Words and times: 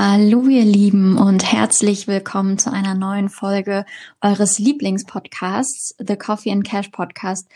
Hallo 0.00 0.46
ihr 0.46 0.64
Lieben 0.64 1.18
und 1.18 1.42
herzlich 1.42 2.06
willkommen 2.06 2.56
zu 2.56 2.72
einer 2.72 2.94
neuen 2.94 3.28
Folge 3.28 3.84
eures 4.20 4.60
Lieblingspodcasts, 4.60 5.96
The 5.98 6.14
Coffee 6.14 6.52
and 6.52 6.64
Cash 6.64 6.90
Podcast. 6.90 7.48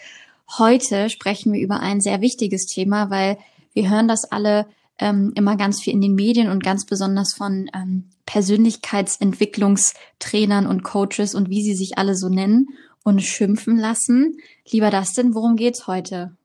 Heute 0.59 1.09
sprechen 1.09 1.53
wir 1.53 1.61
über 1.61 1.79
ein 1.79 2.01
sehr 2.01 2.21
wichtiges 2.21 2.67
Thema, 2.67 3.11
weil 3.11 3.39
wir 3.75 3.89
hören 3.89 4.09
das 4.09 4.25
alle 4.25 4.67
ähm, 4.99 5.31
immer 5.37 5.57
ganz 5.57 5.81
viel 5.81 5.93
in 5.93 6.01
den 6.01 6.17
Medien 6.17 6.51
und 6.51 6.65
ganz 6.65 6.85
besonders 6.85 7.33
von 7.33 7.71
ähm, 7.77 8.11
Persönlichkeitsentwicklungstrainern 8.27 10.67
und 10.67 10.83
Coaches 10.83 11.37
und 11.37 11.49
wie 11.49 11.63
sie 11.63 11.77
sich 11.77 11.97
alle 11.97 12.17
so 12.17 12.29
nennen 12.29 12.71
und 13.05 13.23
schimpfen 13.23 13.79
lassen. 13.79 14.37
Lieber 14.69 14.91
Dustin, 14.91 15.37
worum 15.37 15.55
geht's 15.55 15.87
heute? 15.87 16.37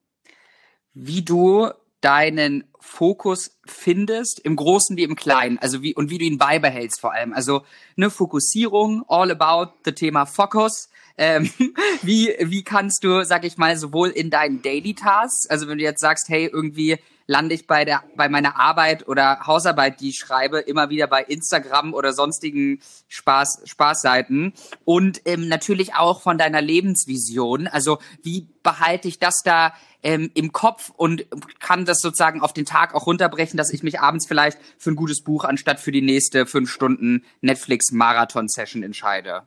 Wie 0.93 1.23
du 1.23 1.71
deinen 2.02 2.64
Fokus 2.79 3.57
findest, 3.66 4.39
im 4.39 4.55
Großen 4.55 4.95
wie 4.98 5.04
im 5.04 5.16
Kleinen, 5.16 5.57
also 5.57 5.82
wie 5.82 5.93
und 5.95 6.09
wie 6.09 6.18
du 6.18 6.25
ihn 6.25 6.38
beibehältst 6.38 7.02
vor 7.02 7.13
allem. 7.13 7.34
Also 7.34 7.63
eine 7.95 8.09
Fokussierung, 8.09 9.03
all 9.08 9.31
about 9.31 9.73
the 9.85 9.91
Thema 9.91 10.25
Fokus. 10.25 10.89
Ähm, 11.17 11.49
wie 12.02 12.35
wie 12.39 12.63
kannst 12.63 13.03
du, 13.03 13.23
sag 13.25 13.44
ich 13.44 13.58
mal, 13.58 13.77
sowohl 13.77 14.09
in 14.09 14.30
deinen 14.30 14.62
Daily 14.62 14.94
Tasks, 14.94 15.48
also 15.49 15.67
wenn 15.67 15.77
du 15.77 15.84
jetzt 15.84 16.02
sagst, 16.02 16.30
hey, 16.30 16.45
irgendwie 16.45 16.98
lande 17.27 17.53
ich 17.55 17.67
bei 17.67 17.85
der 17.85 18.03
bei 18.16 18.30
meiner 18.30 18.58
Arbeit 18.59 19.08
oder 19.08 19.45
Hausarbeit, 19.45 19.99
die 19.99 20.09
ich 20.09 20.17
schreibe, 20.17 20.59
immer 20.59 20.89
wieder 20.89 21.08
bei 21.08 21.23
Instagram 21.23 21.94
oder 21.94 22.13
sonstigen 22.13 22.80
Spaß 23.09 23.63
Spaßseiten 23.66 24.53
und 24.85 25.22
ähm, 25.25 25.48
natürlich 25.48 25.95
auch 25.95 26.22
von 26.22 26.38
deiner 26.38 26.61
Lebensvision. 26.61 27.67
Also 27.67 27.99
wie 28.23 28.47
behalte 28.63 29.08
ich 29.08 29.20
das 29.20 29.41
da 29.44 29.73
ähm, 30.03 30.31
im 30.36 30.53
Kopf 30.53 30.91
und 30.95 31.25
kann 31.59 31.86
das 31.86 31.99
sozusagen 31.99 32.41
auf 32.41 32.53
den 32.53 32.66
Tag 32.66 32.95
auch 32.95 33.08
runterbrechen, 33.08 33.58
dass 33.58 33.73
ich 33.73 33.84
mich 33.84 33.99
abends 33.99 34.25
vielleicht 34.27 34.58
für 34.77 34.91
ein 34.91 34.95
gutes 34.95 35.23
Buch 35.23 35.44
anstatt 35.44 35.80
für 35.80 35.91
die 35.91 36.02
nächste 36.02 36.45
fünf 36.45 36.72
Stunden 36.72 37.25
Netflix 37.41 37.91
Marathon 37.91 38.47
Session 38.47 38.84
entscheide. 38.84 39.44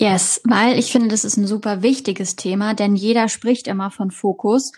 Yes, 0.00 0.40
weil 0.44 0.78
ich 0.78 0.92
finde, 0.92 1.08
das 1.08 1.26
ist 1.26 1.36
ein 1.36 1.46
super 1.46 1.82
wichtiges 1.82 2.34
Thema, 2.34 2.72
denn 2.72 2.96
jeder 2.96 3.28
spricht 3.28 3.66
immer 3.66 3.90
von 3.90 4.10
Fokus 4.10 4.72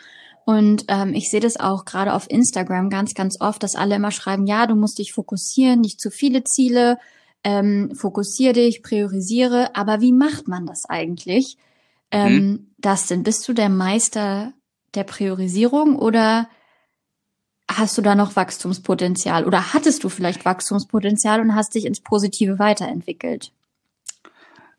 und 0.44 0.86
ähm, 0.88 1.14
ich 1.14 1.30
sehe 1.30 1.38
das 1.38 1.60
auch 1.60 1.84
gerade 1.84 2.12
auf 2.12 2.28
Instagram 2.28 2.90
ganz, 2.90 3.14
ganz 3.14 3.40
oft, 3.40 3.62
dass 3.62 3.76
alle 3.76 3.94
immer 3.94 4.10
schreiben, 4.10 4.48
ja, 4.48 4.66
du 4.66 4.74
musst 4.74 4.98
dich 4.98 5.12
fokussieren, 5.12 5.80
nicht 5.80 6.00
zu 6.00 6.10
viele 6.10 6.42
Ziele, 6.42 6.98
ähm, 7.44 7.92
fokussier 7.94 8.52
dich, 8.52 8.82
priorisiere. 8.82 9.76
Aber 9.76 10.00
wie 10.00 10.12
macht 10.12 10.48
man 10.48 10.66
das 10.66 10.86
eigentlich? 10.88 11.56
Ähm, 12.10 12.32
hm. 12.32 12.74
Dustin, 12.78 13.22
bist 13.22 13.46
du 13.46 13.52
der 13.52 13.68
Meister 13.68 14.52
der 14.94 15.04
Priorisierung 15.04 15.94
oder 15.94 16.48
hast 17.70 17.96
du 17.96 18.02
da 18.02 18.16
noch 18.16 18.34
Wachstumspotenzial? 18.34 19.44
Oder 19.46 19.72
hattest 19.72 20.02
du 20.02 20.08
vielleicht 20.08 20.44
Wachstumspotenzial 20.44 21.40
und 21.40 21.54
hast 21.54 21.76
dich 21.76 21.86
ins 21.86 22.00
Positive 22.00 22.58
weiterentwickelt? 22.58 23.52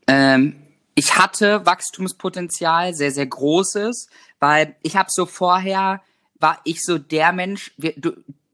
Ähm, 0.07 0.55
ich 0.95 1.17
hatte 1.17 1.65
Wachstumspotenzial, 1.65 2.93
sehr, 2.93 3.11
sehr 3.11 3.25
großes, 3.25 4.07
weil 4.39 4.75
ich 4.83 4.95
habe 4.95 5.09
so 5.11 5.25
vorher, 5.25 6.01
war 6.39 6.59
ich 6.65 6.83
so 6.83 6.97
der 6.97 7.31
Mensch, 7.31 7.73
wir, 7.77 7.93
du, 7.95 8.11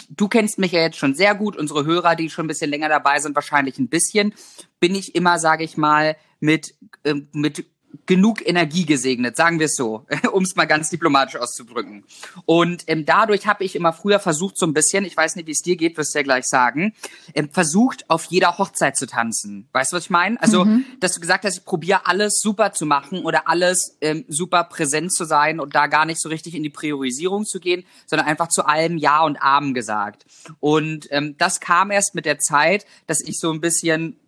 du 0.09 0.27
kennst 0.27 0.57
mich 0.59 0.71
ja 0.71 0.81
jetzt 0.81 0.97
schon 0.97 1.15
sehr 1.15 1.35
gut, 1.35 1.57
unsere 1.57 1.85
Hörer, 1.85 2.15
die 2.15 2.29
schon 2.29 2.45
ein 2.45 2.49
bisschen 2.49 2.69
länger 2.69 2.89
dabei 2.89 3.19
sind, 3.19 3.35
wahrscheinlich 3.35 3.77
ein 3.79 3.89
bisschen, 3.89 4.33
bin 4.79 4.95
ich 4.95 5.15
immer, 5.15 5.39
sage 5.39 5.63
ich 5.63 5.77
mal, 5.77 6.15
mit, 6.39 6.75
äh, 7.03 7.15
mit 7.33 7.65
genug 8.05 8.45
Energie 8.47 8.85
gesegnet, 8.85 9.35
sagen 9.35 9.59
wir 9.59 9.67
es 9.67 9.75
so, 9.75 10.05
um 10.31 10.43
es 10.43 10.55
mal 10.55 10.65
ganz 10.65 10.89
diplomatisch 10.89 11.35
auszudrücken. 11.35 12.03
Und 12.45 12.83
ähm, 12.87 13.05
dadurch 13.05 13.47
habe 13.47 13.63
ich 13.63 13.75
immer 13.75 13.93
früher 13.93 14.19
versucht, 14.19 14.57
so 14.57 14.65
ein 14.65 14.73
bisschen, 14.73 15.05
ich 15.05 15.15
weiß 15.15 15.35
nicht, 15.35 15.47
wie 15.47 15.51
es 15.51 15.61
dir 15.61 15.75
geht, 15.75 15.97
wirst 15.97 16.13
du 16.13 16.19
ja 16.19 16.23
gleich 16.23 16.45
sagen, 16.45 16.93
ähm, 17.33 17.49
versucht, 17.51 18.09
auf 18.09 18.25
jeder 18.25 18.57
Hochzeit 18.57 18.95
zu 18.97 19.05
tanzen. 19.05 19.67
Weißt 19.73 19.91
du, 19.91 19.97
was 19.97 20.05
ich 20.05 20.09
meine? 20.09 20.41
Also, 20.41 20.65
mhm. 20.65 20.85
dass 20.99 21.13
du 21.13 21.19
gesagt 21.19 21.45
hast, 21.45 21.57
ich 21.57 21.65
probiere 21.65 22.07
alles 22.07 22.39
super 22.41 22.71
zu 22.71 22.85
machen 22.85 23.23
oder 23.25 23.47
alles 23.47 23.97
ähm, 24.01 24.25
super 24.27 24.63
präsent 24.63 25.13
zu 25.13 25.25
sein 25.25 25.59
und 25.59 25.75
da 25.75 25.87
gar 25.87 26.05
nicht 26.05 26.21
so 26.21 26.29
richtig 26.29 26.55
in 26.55 26.63
die 26.63 26.69
Priorisierung 26.69 27.45
zu 27.45 27.59
gehen, 27.59 27.85
sondern 28.05 28.27
einfach 28.27 28.49
zu 28.49 28.65
allem 28.65 28.97
Ja 28.97 29.23
und 29.23 29.41
Amen 29.41 29.73
gesagt. 29.73 30.25
Und 30.59 31.07
ähm, 31.11 31.35
das 31.37 31.59
kam 31.59 31.91
erst 31.91 32.15
mit 32.15 32.25
der 32.25 32.39
Zeit, 32.39 32.85
dass 33.07 33.21
ich 33.21 33.39
so 33.39 33.51
ein 33.51 33.61
bisschen 33.61 34.19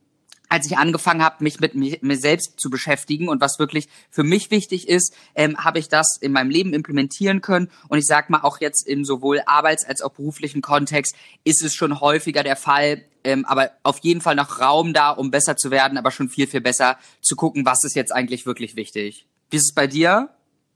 als 0.51 0.65
ich 0.65 0.77
angefangen 0.77 1.23
habe, 1.23 1.43
mich 1.45 1.61
mit 1.61 1.75
mir, 1.75 1.97
selbst 2.17 2.59
zu 2.59 2.69
beschäftigen 2.69 3.29
und 3.29 3.39
was 3.39 3.57
wirklich 3.57 3.87
für 4.09 4.23
mich 4.23 4.51
wichtig 4.51 4.89
ist, 4.89 5.15
ähm, 5.33 5.57
habe 5.57 5.79
ich 5.79 5.87
das 5.87 6.17
in 6.19 6.33
meinem 6.33 6.49
Leben 6.49 6.73
implementieren 6.73 7.39
können. 7.39 7.69
Und 7.87 7.99
ich 7.99 8.05
sag 8.05 8.29
mal, 8.29 8.41
auch 8.41 8.59
jetzt 8.59 8.85
in 8.85 9.05
sowohl 9.05 9.41
Arbeits- 9.45 9.85
als 9.85 10.01
auch 10.01 10.11
beruflichen 10.11 10.61
Kontext 10.61 11.15
ist 11.45 11.63
es 11.63 11.73
schon 11.73 12.01
häufiger 12.01 12.43
der 12.43 12.57
Fall, 12.57 13.05
ähm, 13.23 13.45
aber 13.45 13.71
auf 13.83 13.99
jeden 13.99 14.19
Fall 14.19 14.35
noch 14.35 14.59
Raum 14.59 14.93
da, 14.93 15.11
um 15.11 15.31
besser 15.31 15.55
zu 15.55 15.71
werden, 15.71 15.97
aber 15.97 16.11
schon 16.11 16.27
viel, 16.27 16.47
viel 16.47 16.61
besser 16.61 16.97
zu 17.21 17.37
gucken, 17.37 17.65
was 17.65 17.85
ist 17.85 17.95
jetzt 17.95 18.11
eigentlich 18.11 18.45
wirklich 18.45 18.75
wichtig. 18.75 19.25
Wie 19.51 19.55
ist 19.55 19.69
es 19.69 19.73
bei 19.73 19.87
dir? 19.87 20.31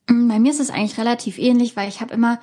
Mm, 0.08 0.30
bei 0.30 0.40
mir 0.40 0.52
ist 0.52 0.62
es 0.62 0.70
eigentlich 0.70 0.98
relativ 0.98 1.38
ähnlich, 1.38 1.76
weil 1.76 1.90
ich 1.90 2.00
habe 2.00 2.14
immer 2.14 2.40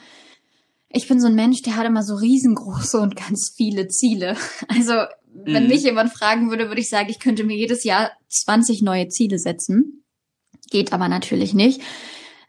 ich 0.95 1.09
bin 1.09 1.19
so 1.19 1.29
ein 1.29 1.35
Mensch, 1.35 1.63
der 1.63 1.77
hat 1.77 1.87
immer 1.87 2.03
so 2.03 2.15
riesengroße 2.15 3.01
und 3.01 3.17
ganz 3.17 3.55
viele 3.57 3.89
Ziele. 3.89 4.37
Also 4.69 4.93
wenn 5.35 5.65
mhm. 5.65 5.69
mich 5.69 5.83
jemand 5.83 6.13
fragen 6.13 6.51
würde, 6.51 6.69
würde 6.69 6.81
ich 6.81 6.89
sagen, 6.89 7.09
ich 7.11 7.21
könnte 7.21 7.45
mir 7.45 7.57
jedes 7.57 7.85
Jahr 7.85 8.13
20 8.29 8.83
neue 8.83 9.09
Ziele 9.09 9.39
setzen. 9.39 10.05
Geht 10.71 10.93
aber 10.93 11.09
natürlich 11.09 11.55
nicht. 11.55 11.81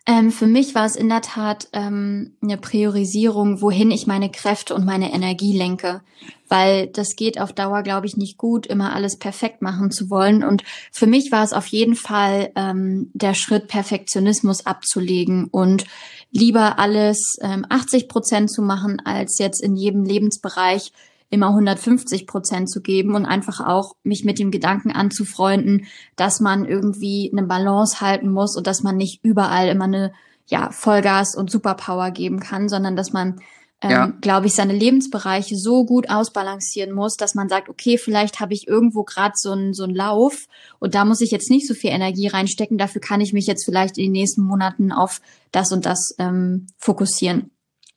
Ähm, 0.05 0.31
für 0.31 0.47
mich 0.47 0.75
war 0.75 0.85
es 0.85 0.97
in 0.97 1.07
der 1.07 1.21
Tat 1.21 1.69
ähm, 1.71 2.35
eine 2.41 2.57
Priorisierung, 2.57 3.61
wohin 3.61 3.89
ich 3.89 4.05
meine 4.05 4.29
Kräfte 4.29 4.75
und 4.75 4.83
meine 4.83 5.13
Energie 5.13 5.57
lenke. 5.57 6.01
Weil 6.49 6.87
das 6.87 7.15
geht 7.15 7.39
auf 7.39 7.53
Dauer, 7.53 7.83
glaube 7.83 8.05
ich, 8.05 8.17
nicht 8.17 8.37
gut, 8.37 8.67
immer 8.67 8.93
alles 8.93 9.17
perfekt 9.17 9.61
machen 9.61 9.91
zu 9.91 10.09
wollen. 10.09 10.43
Und 10.43 10.63
für 10.91 11.07
mich 11.07 11.31
war 11.31 11.43
es 11.43 11.53
auf 11.53 11.67
jeden 11.67 11.95
Fall 11.95 12.51
ähm, 12.55 13.11
der 13.13 13.33
Schritt, 13.33 13.69
Perfektionismus 13.69 14.65
abzulegen 14.65 15.45
und 15.45 15.85
lieber 16.31 16.79
alles 16.79 17.37
ähm, 17.41 17.65
80 17.69 18.09
Prozent 18.09 18.51
zu 18.51 18.61
machen, 18.61 19.01
als 19.05 19.39
jetzt 19.39 19.63
in 19.63 19.77
jedem 19.77 20.03
Lebensbereich 20.03 20.91
immer 21.33 21.47
150 21.47 22.27
Prozent 22.27 22.69
zu 22.69 22.81
geben 22.81 23.15
und 23.15 23.25
einfach 23.25 23.59
auch 23.59 23.95
mich 24.03 24.23
mit 24.23 24.37
dem 24.39 24.51
Gedanken 24.51 24.91
anzufreunden, 24.91 25.87
dass 26.15 26.39
man 26.39 26.65
irgendwie 26.65 27.31
eine 27.31 27.47
Balance 27.47 28.01
halten 28.01 28.31
muss 28.31 28.55
und 28.55 28.67
dass 28.67 28.83
man 28.83 28.95
nicht 28.95 29.23
überall 29.23 29.67
immer 29.67 29.85
eine 29.85 30.13
ja, 30.45 30.71
Vollgas 30.71 31.35
und 31.35 31.49
Superpower 31.49 32.11
geben 32.11 32.39
kann, 32.39 32.69
sondern 32.69 32.95
dass 32.95 33.13
man, 33.13 33.41
ähm, 33.81 33.91
ja. 33.91 34.05
glaube 34.21 34.45
ich, 34.45 34.53
seine 34.53 34.73
Lebensbereiche 34.73 35.57
so 35.57 35.85
gut 35.85 36.09
ausbalancieren 36.09 36.93
muss, 36.93 37.15
dass 37.15 37.33
man 37.33 37.49
sagt, 37.49 37.67
okay, 37.67 37.97
vielleicht 37.97 38.39
habe 38.39 38.53
ich 38.53 38.67
irgendwo 38.67 39.03
gerade 39.03 39.33
so 39.35 39.51
einen 39.51 39.73
so 39.73 39.85
einen 39.85 39.95
Lauf 39.95 40.45
und 40.79 40.93
da 40.93 41.03
muss 41.03 41.21
ich 41.21 41.31
jetzt 41.31 41.49
nicht 41.49 41.67
so 41.67 41.73
viel 41.73 41.89
Energie 41.89 42.27
reinstecken, 42.27 42.77
dafür 42.77 43.01
kann 43.01 43.21
ich 43.21 43.33
mich 43.33 43.47
jetzt 43.47 43.65
vielleicht 43.65 43.97
in 43.97 44.05
den 44.05 44.11
nächsten 44.11 44.43
Monaten 44.43 44.91
auf 44.91 45.19
das 45.51 45.71
und 45.71 45.85
das 45.85 46.13
ähm, 46.19 46.67
fokussieren. 46.77 47.49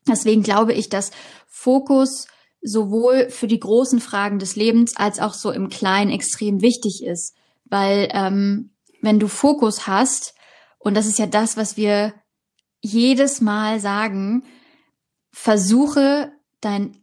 Deswegen 0.08 0.42
glaube 0.42 0.72
ich, 0.72 0.88
dass 0.88 1.10
Fokus 1.46 2.28
sowohl 2.62 3.30
für 3.30 3.46
die 3.46 3.60
großen 3.60 4.00
Fragen 4.00 4.38
des 4.38 4.56
Lebens 4.56 4.96
als 4.96 5.20
auch 5.20 5.34
so 5.34 5.50
im 5.50 5.68
Kleinen 5.68 6.10
extrem 6.10 6.62
wichtig 6.62 7.04
ist. 7.04 7.34
Weil 7.64 8.08
ähm, 8.12 8.70
wenn 9.02 9.18
du 9.18 9.28
Fokus 9.28 9.86
hast, 9.86 10.34
und 10.78 10.94
das 10.94 11.06
ist 11.06 11.18
ja 11.18 11.26
das, 11.26 11.56
was 11.56 11.76
wir 11.76 12.14
jedes 12.80 13.40
Mal 13.40 13.80
sagen, 13.80 14.44
versuche 15.32 16.32
dein 16.60 16.96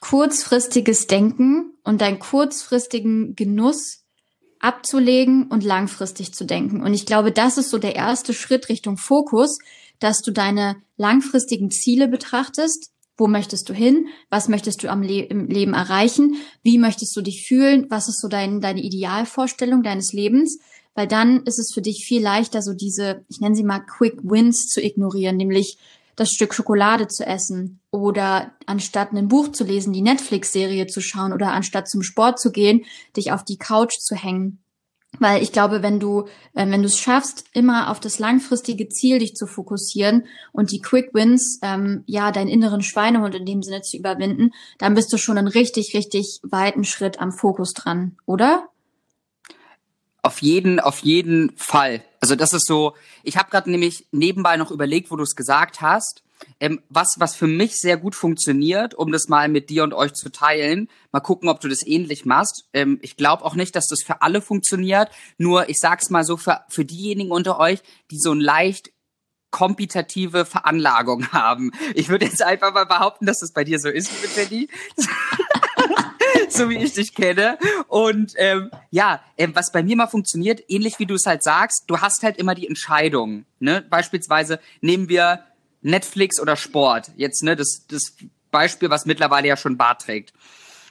kurzfristiges 0.00 1.06
Denken 1.06 1.72
und 1.82 2.00
deinen 2.00 2.18
kurzfristigen 2.18 3.34
Genuss 3.34 4.04
abzulegen 4.60 5.48
und 5.48 5.64
langfristig 5.64 6.34
zu 6.34 6.44
denken. 6.44 6.82
Und 6.82 6.94
ich 6.94 7.06
glaube, 7.06 7.32
das 7.32 7.58
ist 7.58 7.70
so 7.70 7.78
der 7.78 7.94
erste 7.94 8.34
Schritt 8.34 8.68
Richtung 8.68 8.96
Fokus, 8.96 9.58
dass 9.98 10.22
du 10.22 10.30
deine 10.30 10.76
langfristigen 10.96 11.70
Ziele 11.70 12.08
betrachtest, 12.08 12.90
wo 13.16 13.26
möchtest 13.26 13.68
du 13.68 13.72
hin? 13.72 14.08
Was 14.30 14.48
möchtest 14.48 14.82
du 14.82 14.90
am 14.90 15.02
Le 15.02 15.22
im 15.22 15.46
Leben 15.46 15.74
erreichen? 15.74 16.36
Wie 16.62 16.78
möchtest 16.78 17.16
du 17.16 17.22
dich 17.22 17.46
fühlen? 17.46 17.86
Was 17.88 18.08
ist 18.08 18.20
so 18.20 18.28
dein, 18.28 18.60
deine 18.60 18.82
Idealvorstellung 18.82 19.82
deines 19.82 20.12
Lebens? 20.12 20.58
Weil 20.94 21.06
dann 21.06 21.42
ist 21.44 21.58
es 21.58 21.72
für 21.72 21.82
dich 21.82 22.04
viel 22.06 22.22
leichter, 22.22 22.62
so 22.62 22.72
diese, 22.72 23.24
ich 23.28 23.40
nenne 23.40 23.54
sie 23.54 23.64
mal 23.64 23.80
Quick 23.80 24.18
Wins 24.22 24.68
zu 24.68 24.82
ignorieren, 24.82 25.36
nämlich 25.36 25.78
das 26.16 26.30
Stück 26.30 26.54
Schokolade 26.54 27.08
zu 27.08 27.26
essen 27.26 27.80
oder 27.90 28.52
anstatt 28.64 29.12
ein 29.12 29.28
Buch 29.28 29.52
zu 29.52 29.64
lesen, 29.64 29.92
die 29.92 30.00
Netflix-Serie 30.00 30.86
zu 30.86 31.02
schauen 31.02 31.34
oder 31.34 31.52
anstatt 31.52 31.88
zum 31.88 32.02
Sport 32.02 32.40
zu 32.40 32.50
gehen, 32.50 32.84
dich 33.16 33.32
auf 33.32 33.44
die 33.44 33.58
Couch 33.58 33.98
zu 33.98 34.14
hängen. 34.14 34.58
Weil 35.18 35.42
ich 35.42 35.52
glaube, 35.52 35.82
wenn 35.82 36.00
du, 36.00 36.26
äh, 36.54 36.68
wenn 36.68 36.82
du 36.82 36.86
es 36.86 36.98
schaffst, 36.98 37.44
immer 37.52 37.90
auf 37.90 38.00
das 38.00 38.18
langfristige 38.18 38.88
Ziel 38.88 39.18
dich 39.18 39.34
zu 39.34 39.46
fokussieren 39.46 40.24
und 40.52 40.70
die 40.70 40.80
Quick 40.80 41.14
Wins, 41.14 41.58
ähm, 41.62 42.02
ja, 42.06 42.32
deinen 42.32 42.48
inneren 42.48 42.82
Schweinehund 42.82 43.34
in 43.34 43.46
dem 43.46 43.62
Sinne 43.62 43.82
zu 43.82 43.96
überwinden, 43.96 44.52
dann 44.78 44.94
bist 44.94 45.12
du 45.12 45.18
schon 45.18 45.38
einen 45.38 45.48
richtig, 45.48 45.94
richtig 45.94 46.40
weiten 46.42 46.84
Schritt 46.84 47.20
am 47.20 47.32
Fokus 47.32 47.72
dran, 47.72 48.16
oder? 48.26 48.68
Auf 50.22 50.42
jeden, 50.42 50.80
auf 50.80 51.00
jeden 51.00 51.56
Fall. 51.56 52.02
Also 52.20 52.34
das 52.34 52.52
ist 52.52 52.66
so, 52.66 52.94
ich 53.22 53.36
habe 53.36 53.50
gerade 53.50 53.70
nämlich 53.70 54.06
nebenbei 54.10 54.56
noch 54.56 54.72
überlegt, 54.72 55.10
wo 55.10 55.16
du 55.16 55.22
es 55.22 55.36
gesagt 55.36 55.80
hast. 55.80 56.24
Ähm, 56.60 56.80
was, 56.88 57.16
was 57.18 57.36
für 57.36 57.46
mich 57.46 57.76
sehr 57.76 57.96
gut 57.96 58.14
funktioniert, 58.14 58.94
um 58.94 59.12
das 59.12 59.28
mal 59.28 59.48
mit 59.48 59.70
dir 59.70 59.84
und 59.84 59.94
euch 59.94 60.12
zu 60.14 60.30
teilen. 60.30 60.88
Mal 61.12 61.20
gucken, 61.20 61.48
ob 61.48 61.60
du 61.60 61.68
das 61.68 61.86
ähnlich 61.86 62.24
machst. 62.24 62.68
Ähm, 62.72 62.98
ich 63.02 63.16
glaube 63.16 63.44
auch 63.44 63.54
nicht, 63.54 63.76
dass 63.76 63.88
das 63.88 64.02
für 64.02 64.22
alle 64.22 64.40
funktioniert. 64.40 65.10
Nur, 65.38 65.68
ich 65.68 65.78
sag's 65.78 66.10
mal 66.10 66.24
so, 66.24 66.36
für, 66.36 66.62
für 66.68 66.84
diejenigen 66.84 67.30
unter 67.30 67.58
euch, 67.58 67.80
die 68.10 68.18
so 68.18 68.32
ein 68.32 68.40
leicht 68.40 68.90
kompetitive 69.50 70.44
Veranlagung 70.44 71.28
haben. 71.32 71.72
Ich 71.94 72.08
würde 72.08 72.26
jetzt 72.26 72.42
einfach 72.42 72.72
mal 72.72 72.86
behaupten, 72.86 73.26
dass 73.26 73.38
das 73.38 73.52
bei 73.52 73.64
dir 73.64 73.78
so 73.78 73.88
ist, 73.88 74.10
liebe 74.12 74.32
Jenny. 74.34 74.68
so 76.48 76.68
wie 76.68 76.76
ich 76.76 76.92
dich 76.92 77.14
kenne. 77.14 77.58
Und 77.88 78.34
ähm, 78.36 78.70
ja, 78.90 79.22
ähm, 79.38 79.54
was 79.54 79.72
bei 79.72 79.82
mir 79.82 79.96
mal 79.96 80.06
funktioniert, 80.06 80.62
ähnlich 80.68 80.98
wie 80.98 81.06
du 81.06 81.14
es 81.14 81.26
halt 81.26 81.42
sagst, 81.42 81.84
du 81.86 82.00
hast 82.00 82.22
halt 82.22 82.36
immer 82.36 82.54
die 82.54 82.66
Entscheidung. 82.66 83.46
Ne? 83.58 83.84
Beispielsweise 83.88 84.60
nehmen 84.80 85.08
wir 85.08 85.44
Netflix 85.82 86.40
oder 86.40 86.56
Sport. 86.56 87.10
Jetzt 87.16 87.42
ne, 87.42 87.56
das, 87.56 87.86
das 87.88 88.14
Beispiel, 88.50 88.90
was 88.90 89.06
mittlerweile 89.06 89.48
ja 89.48 89.56
schon 89.56 89.76
Bart 89.76 90.02
trägt. 90.02 90.32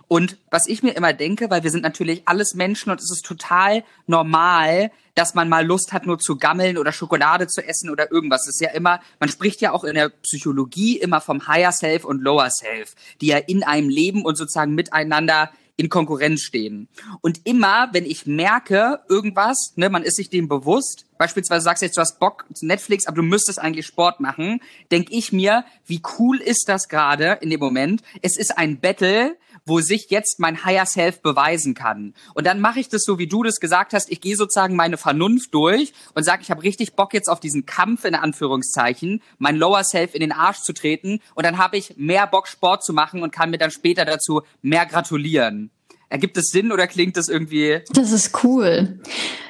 Und 0.07 0.37
was 0.51 0.67
ich 0.67 0.83
mir 0.83 0.91
immer 0.91 1.13
denke, 1.13 1.49
weil 1.49 1.63
wir 1.63 1.71
sind 1.71 1.81
natürlich 1.81 2.27
alles 2.27 2.53
Menschen 2.53 2.91
und 2.91 3.01
es 3.01 3.11
ist 3.11 3.25
total 3.25 3.83
normal, 4.05 4.91
dass 5.15 5.33
man 5.33 5.49
mal 5.49 5.65
Lust 5.65 5.93
hat, 5.93 6.05
nur 6.05 6.19
zu 6.19 6.37
gammeln 6.37 6.77
oder 6.77 6.91
Schokolade 6.91 7.47
zu 7.47 7.65
essen 7.65 7.89
oder 7.89 8.11
irgendwas. 8.11 8.41
Es 8.47 8.55
ist 8.55 8.61
ja 8.61 8.69
immer, 8.71 8.99
man 9.19 9.29
spricht 9.29 9.61
ja 9.61 9.71
auch 9.71 9.83
in 9.83 9.95
der 9.95 10.09
Psychologie 10.09 10.97
immer 10.97 11.21
vom 11.21 11.47
Higher 11.47 11.71
Self 11.71 12.05
und 12.05 12.21
Lower 12.21 12.49
Self, 12.51 12.93
die 13.21 13.27
ja 13.27 13.37
in 13.37 13.63
einem 13.63 13.89
leben 13.89 14.23
und 14.23 14.35
sozusagen 14.35 14.75
miteinander 14.75 15.49
in 15.77 15.89
Konkurrenz 15.89 16.41
stehen. 16.41 16.87
Und 17.21 17.41
immer, 17.45 17.89
wenn 17.91 18.05
ich 18.05 18.25
merke, 18.25 19.01
irgendwas, 19.09 19.73
ne, 19.75 19.89
man 19.89 20.03
ist 20.03 20.15
sich 20.15 20.29
dem 20.29 20.47
bewusst, 20.47 21.05
beispielsweise 21.17 21.63
sagst 21.63 21.81
du 21.81 21.85
jetzt, 21.87 21.97
du 21.97 22.01
hast 22.01 22.19
Bock 22.19 22.45
zu 22.53 22.65
Netflix, 22.65 23.07
aber 23.07 23.17
du 23.17 23.23
müsstest 23.23 23.59
eigentlich 23.59 23.85
Sport 23.85 24.19
machen, 24.19 24.61
denk 24.91 25.07
ich 25.11 25.33
mir, 25.33 25.65
wie 25.85 26.01
cool 26.17 26.37
ist 26.37 26.69
das 26.69 26.87
gerade 26.87 27.39
in 27.41 27.49
dem 27.49 27.59
Moment? 27.59 28.03
Es 28.21 28.37
ist 28.37 28.57
ein 28.57 28.79
Battle, 28.79 29.35
wo 29.65 29.81
sich 29.81 30.09
jetzt 30.09 30.39
mein 30.39 30.63
Higher 30.63 30.85
Self 30.85 31.21
beweisen 31.21 31.73
kann. 31.73 32.13
Und 32.35 32.45
dann 32.45 32.59
mache 32.59 32.79
ich 32.79 32.89
das 32.89 33.03
so, 33.03 33.17
wie 33.17 33.27
du 33.27 33.43
das 33.43 33.59
gesagt 33.59 33.93
hast. 33.93 34.11
Ich 34.11 34.21
gehe 34.21 34.35
sozusagen 34.35 34.75
meine 34.75 34.97
Vernunft 34.97 35.53
durch 35.53 35.93
und 36.13 36.23
sage, 36.23 36.43
ich 36.43 36.51
habe 36.51 36.63
richtig 36.63 36.95
Bock 36.95 37.13
jetzt 37.13 37.29
auf 37.29 37.39
diesen 37.39 37.65
Kampf 37.65 38.05
in 38.05 38.15
Anführungszeichen, 38.15 39.21
mein 39.39 39.55
Lower 39.55 39.83
Self 39.83 40.13
in 40.13 40.21
den 40.21 40.31
Arsch 40.31 40.59
zu 40.59 40.73
treten. 40.73 41.19
Und 41.33 41.45
dann 41.45 41.57
habe 41.57 41.77
ich 41.77 41.97
mehr 41.97 42.27
Bock, 42.27 42.47
Sport 42.47 42.83
zu 42.83 42.93
machen 42.93 43.23
und 43.23 43.31
kann 43.31 43.49
mir 43.49 43.57
dann 43.57 43.71
später 43.71 44.05
dazu 44.05 44.41
mehr 44.61 44.85
gratulieren. 44.85 45.71
Ergibt 46.09 46.37
es 46.37 46.49
Sinn 46.49 46.71
oder 46.71 46.85
klingt 46.85 47.17
das 47.17 47.27
irgendwie? 47.27 47.81
Das 47.91 48.11
ist 48.11 48.43
cool. 48.43 48.99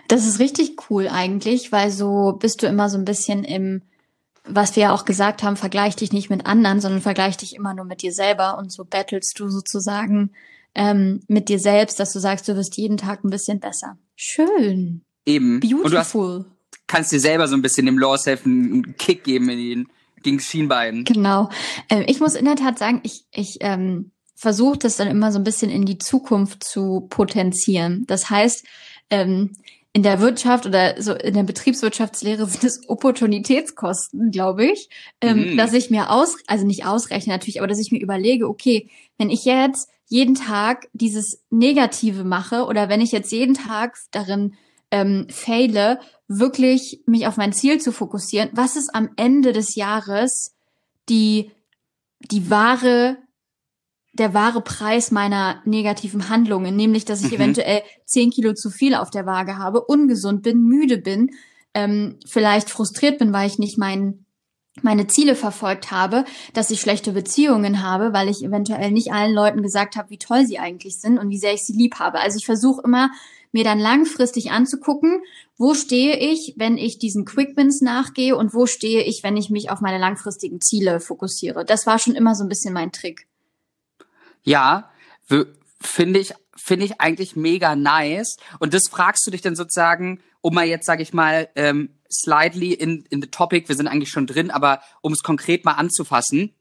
Das 0.07 0.25
ist 0.25 0.39
richtig 0.39 0.89
cool 0.89 1.09
eigentlich, 1.09 1.71
weil 1.71 1.91
so 1.91 2.37
bist 2.39 2.63
du 2.63 2.67
immer 2.67 2.89
so 2.89 2.97
ein 2.97 3.05
bisschen 3.05 3.43
im 3.43 3.81
was 4.47 4.75
wir 4.75 4.83
ja 4.83 4.93
auch 4.93 5.05
gesagt 5.05 5.43
haben, 5.43 5.55
vergleich 5.55 5.95
dich 5.95 6.11
nicht 6.11 6.29
mit 6.29 6.45
anderen, 6.45 6.81
sondern 6.81 7.01
vergleich 7.01 7.37
dich 7.37 7.55
immer 7.55 7.73
nur 7.73 7.85
mit 7.85 8.01
dir 8.01 8.11
selber 8.11 8.57
und 8.57 8.71
so 8.71 8.85
battlest 8.85 9.39
du 9.39 9.49
sozusagen 9.49 10.31
ähm, 10.75 11.21
mit 11.27 11.49
dir 11.49 11.59
selbst, 11.59 11.99
dass 11.99 12.13
du 12.13 12.19
sagst, 12.19 12.47
du 12.47 12.55
wirst 12.55 12.77
jeden 12.77 12.97
Tag 12.97 13.23
ein 13.23 13.29
bisschen 13.29 13.59
besser. 13.59 13.97
Schön. 14.15 15.01
Eben. 15.25 15.59
Beautiful. 15.59 15.83
Und 15.83 15.93
du 15.93 15.97
hast, 15.97 16.15
kannst 16.87 17.11
dir 17.11 17.19
selber 17.19 17.47
so 17.47 17.55
ein 17.55 17.61
bisschen 17.61 17.85
dem 17.85 17.97
Law 17.97 18.17
Self 18.17 18.45
einen 18.45 18.95
Kick 18.97 19.23
geben 19.23 19.49
in 19.49 19.57
den 19.57 19.87
gegen 20.25 20.39
Schienbein. 20.39 21.03
Genau. 21.05 21.49
Ähm, 21.89 22.03
ich 22.07 22.19
muss 22.19 22.35
in 22.35 22.45
der 22.45 22.55
Tat 22.55 22.77
sagen, 22.79 22.99
ich, 23.03 23.25
ich 23.31 23.57
ähm, 23.61 24.11
versuche 24.35 24.79
das 24.79 24.97
dann 24.97 25.07
immer 25.07 25.31
so 25.31 25.39
ein 25.39 25.43
bisschen 25.43 25.71
in 25.71 25.85
die 25.85 25.97
Zukunft 25.97 26.63
zu 26.63 27.07
potenzieren. 27.09 28.05
Das 28.07 28.29
heißt, 28.29 28.65
ähm, 29.09 29.53
in 29.95 30.03
der 30.03 30.19
Wirtschaft 30.19 30.65
oder 30.65 31.01
so 31.01 31.13
in 31.13 31.35
der 31.35 31.43
Betriebswirtschaftslehre 31.43 32.45
sind 32.47 32.65
es 32.65 32.81
Opportunitätskosten, 32.89 34.29
glaube 34.29 34.65
ich, 34.65 34.89
ähm, 35.21 35.51
mhm. 35.51 35.57
dass 35.57 35.71
ich 35.71 35.89
mir 35.89 36.11
aus, 36.11 36.35
also 36.47 36.65
nicht 36.65 36.85
ausrechne 36.85 37.31
natürlich, 37.31 37.61
aber 37.61 37.67
dass 37.67 37.79
ich 37.79 37.93
mir 37.93 38.01
überlege, 38.01 38.49
okay, 38.49 38.89
wenn 39.17 39.29
ich 39.29 39.45
jetzt 39.45 39.89
jeden 40.07 40.35
Tag 40.35 40.89
dieses 40.91 41.41
Negative 41.49 42.25
mache 42.25 42.65
oder 42.65 42.89
wenn 42.89 42.99
ich 42.99 43.13
jetzt 43.13 43.31
jeden 43.31 43.53
Tag 43.53 43.95
darin 44.11 44.55
ähm, 44.91 45.27
faile, 45.29 46.01
wirklich 46.27 47.01
mich 47.05 47.25
auf 47.25 47.37
mein 47.37 47.53
Ziel 47.53 47.79
zu 47.79 47.93
fokussieren, 47.93 48.49
was 48.51 48.75
ist 48.75 48.93
am 48.93 49.11
Ende 49.15 49.53
des 49.53 49.75
Jahres 49.75 50.55
die 51.07 51.51
die 52.19 52.49
wahre 52.49 53.17
der 54.17 54.33
wahre 54.33 54.61
Preis 54.61 55.11
meiner 55.11 55.61
negativen 55.65 56.29
Handlungen, 56.29 56.75
nämlich 56.75 57.05
dass 57.05 57.21
ich 57.21 57.31
mhm. 57.31 57.37
eventuell 57.37 57.83
zehn 58.05 58.31
Kilo 58.31 58.53
zu 58.53 58.69
viel 58.69 58.95
auf 58.95 59.09
der 59.09 59.25
Waage 59.25 59.57
habe, 59.57 59.81
ungesund 59.81 60.41
bin, 60.41 60.61
müde 60.61 60.97
bin, 60.97 61.31
ähm, 61.73 62.17
vielleicht 62.25 62.69
frustriert 62.69 63.19
bin, 63.19 63.33
weil 63.33 63.47
ich 63.47 63.59
nicht 63.59 63.77
mein, 63.77 64.25
meine 64.81 65.07
Ziele 65.07 65.35
verfolgt 65.35 65.91
habe, 65.91 66.23
dass 66.53 66.71
ich 66.71 66.79
schlechte 66.79 67.11
Beziehungen 67.11 67.83
habe, 67.83 68.13
weil 68.13 68.29
ich 68.29 68.43
eventuell 68.43 68.91
nicht 68.91 69.11
allen 69.11 69.33
Leuten 69.33 69.61
gesagt 69.61 69.97
habe, 69.97 70.09
wie 70.09 70.17
toll 70.17 70.45
sie 70.45 70.59
eigentlich 70.59 70.99
sind 70.99 71.17
und 71.17 71.29
wie 71.29 71.37
sehr 71.37 71.53
ich 71.53 71.65
sie 71.65 71.73
lieb 71.73 71.95
habe. 71.99 72.19
Also 72.19 72.37
ich 72.37 72.45
versuche 72.45 72.81
immer, 72.83 73.09
mir 73.51 73.63
dann 73.63 73.79
langfristig 73.79 74.51
anzugucken, 74.51 75.21
wo 75.57 75.73
stehe 75.73 76.17
ich, 76.19 76.55
wenn 76.57 76.77
ich 76.77 76.99
diesen 76.99 77.23
Quick 77.23 77.55
Wins 77.55 77.79
nachgehe 77.81 78.35
und 78.35 78.53
wo 78.53 78.65
stehe 78.65 79.03
ich, 79.03 79.23
wenn 79.23 79.37
ich 79.37 79.49
mich 79.49 79.69
auf 79.69 79.79
meine 79.79 79.97
langfristigen 79.97 80.59
Ziele 80.59 80.99
fokussiere. 80.99 81.63
Das 81.63 81.87
war 81.87 81.97
schon 81.97 82.15
immer 82.15 82.35
so 82.35 82.43
ein 82.43 82.49
bisschen 82.49 82.73
mein 82.73 82.91
Trick. 82.91 83.27
Ja, 84.45 84.89
finde 85.81 86.19
ich, 86.19 86.33
finde 86.55 86.85
ich 86.85 87.01
eigentlich 87.01 87.35
mega 87.35 87.75
nice. 87.75 88.37
Und 88.59 88.73
das 88.73 88.83
fragst 88.89 89.25
du 89.27 89.31
dich 89.31 89.41
dann 89.41 89.55
sozusagen, 89.55 90.21
um 90.41 90.53
mal 90.53 90.65
jetzt, 90.65 90.85
sage 90.85 91.03
ich 91.03 91.13
mal, 91.13 91.49
ähm, 91.55 91.89
slightly 92.09 92.73
in, 92.73 93.05
in 93.09 93.21
the 93.21 93.27
topic, 93.27 93.67
wir 93.67 93.75
sind 93.75 93.87
eigentlich 93.87 94.09
schon 94.09 94.27
drin, 94.27 94.51
aber 94.51 94.81
um 95.01 95.11
es 95.11 95.23
konkret 95.23 95.65
mal 95.65 95.73
anzufassen. 95.73 96.53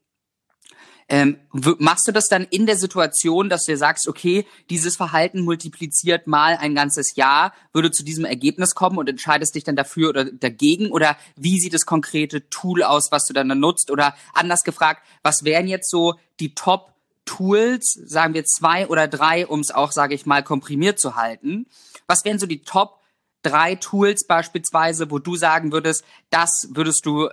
Ähm, 1.07 1.37
machst 1.77 2.07
du 2.07 2.11
das 2.11 2.25
dann 2.25 2.45
in 2.49 2.65
der 2.65 2.77
Situation, 2.77 3.47
dass 3.47 3.63
du 3.63 3.73
dir 3.73 3.77
sagst, 3.77 4.07
okay, 4.07 4.47
dieses 4.71 4.95
Verhalten 4.95 5.41
multipliziert 5.41 6.25
mal 6.25 6.57
ein 6.57 6.73
ganzes 6.73 7.15
Jahr, 7.15 7.53
würde 7.73 7.91
zu 7.91 8.03
diesem 8.03 8.25
Ergebnis 8.25 8.73
kommen 8.73 8.97
und 8.97 9.07
entscheidest 9.07 9.53
dich 9.53 9.63
dann 9.63 9.75
dafür 9.75 10.09
oder 10.09 10.25
dagegen? 10.25 10.89
Oder 10.89 11.15
wie 11.35 11.59
sieht 11.59 11.75
das 11.75 11.85
konkrete 11.85 12.49
Tool 12.49 12.81
aus, 12.81 13.09
was 13.11 13.25
du 13.27 13.33
dann, 13.33 13.49
dann 13.49 13.59
nutzt? 13.59 13.91
Oder 13.91 14.15
anders 14.33 14.63
gefragt, 14.63 15.03
was 15.21 15.43
wären 15.43 15.67
jetzt 15.67 15.91
so 15.91 16.15
die 16.39 16.55
Top 16.55 16.94
Tools, 17.25 17.93
sagen 18.05 18.33
wir 18.33 18.45
zwei 18.45 18.87
oder 18.87 19.07
drei, 19.07 19.47
um 19.47 19.59
es 19.59 19.71
auch, 19.71 19.91
sage 19.91 20.15
ich 20.15 20.25
mal, 20.25 20.43
komprimiert 20.43 20.99
zu 20.99 21.15
halten. 21.15 21.67
Was 22.07 22.23
wären 22.23 22.39
so 22.39 22.45
die 22.45 22.63
Top 22.63 23.01
drei 23.41 23.75
Tools 23.75 24.25
beispielsweise, 24.25 25.11
wo 25.11 25.19
du 25.19 25.35
sagen 25.35 25.71
würdest, 25.71 26.03
das 26.29 26.69
würdest 26.71 27.05
du 27.05 27.29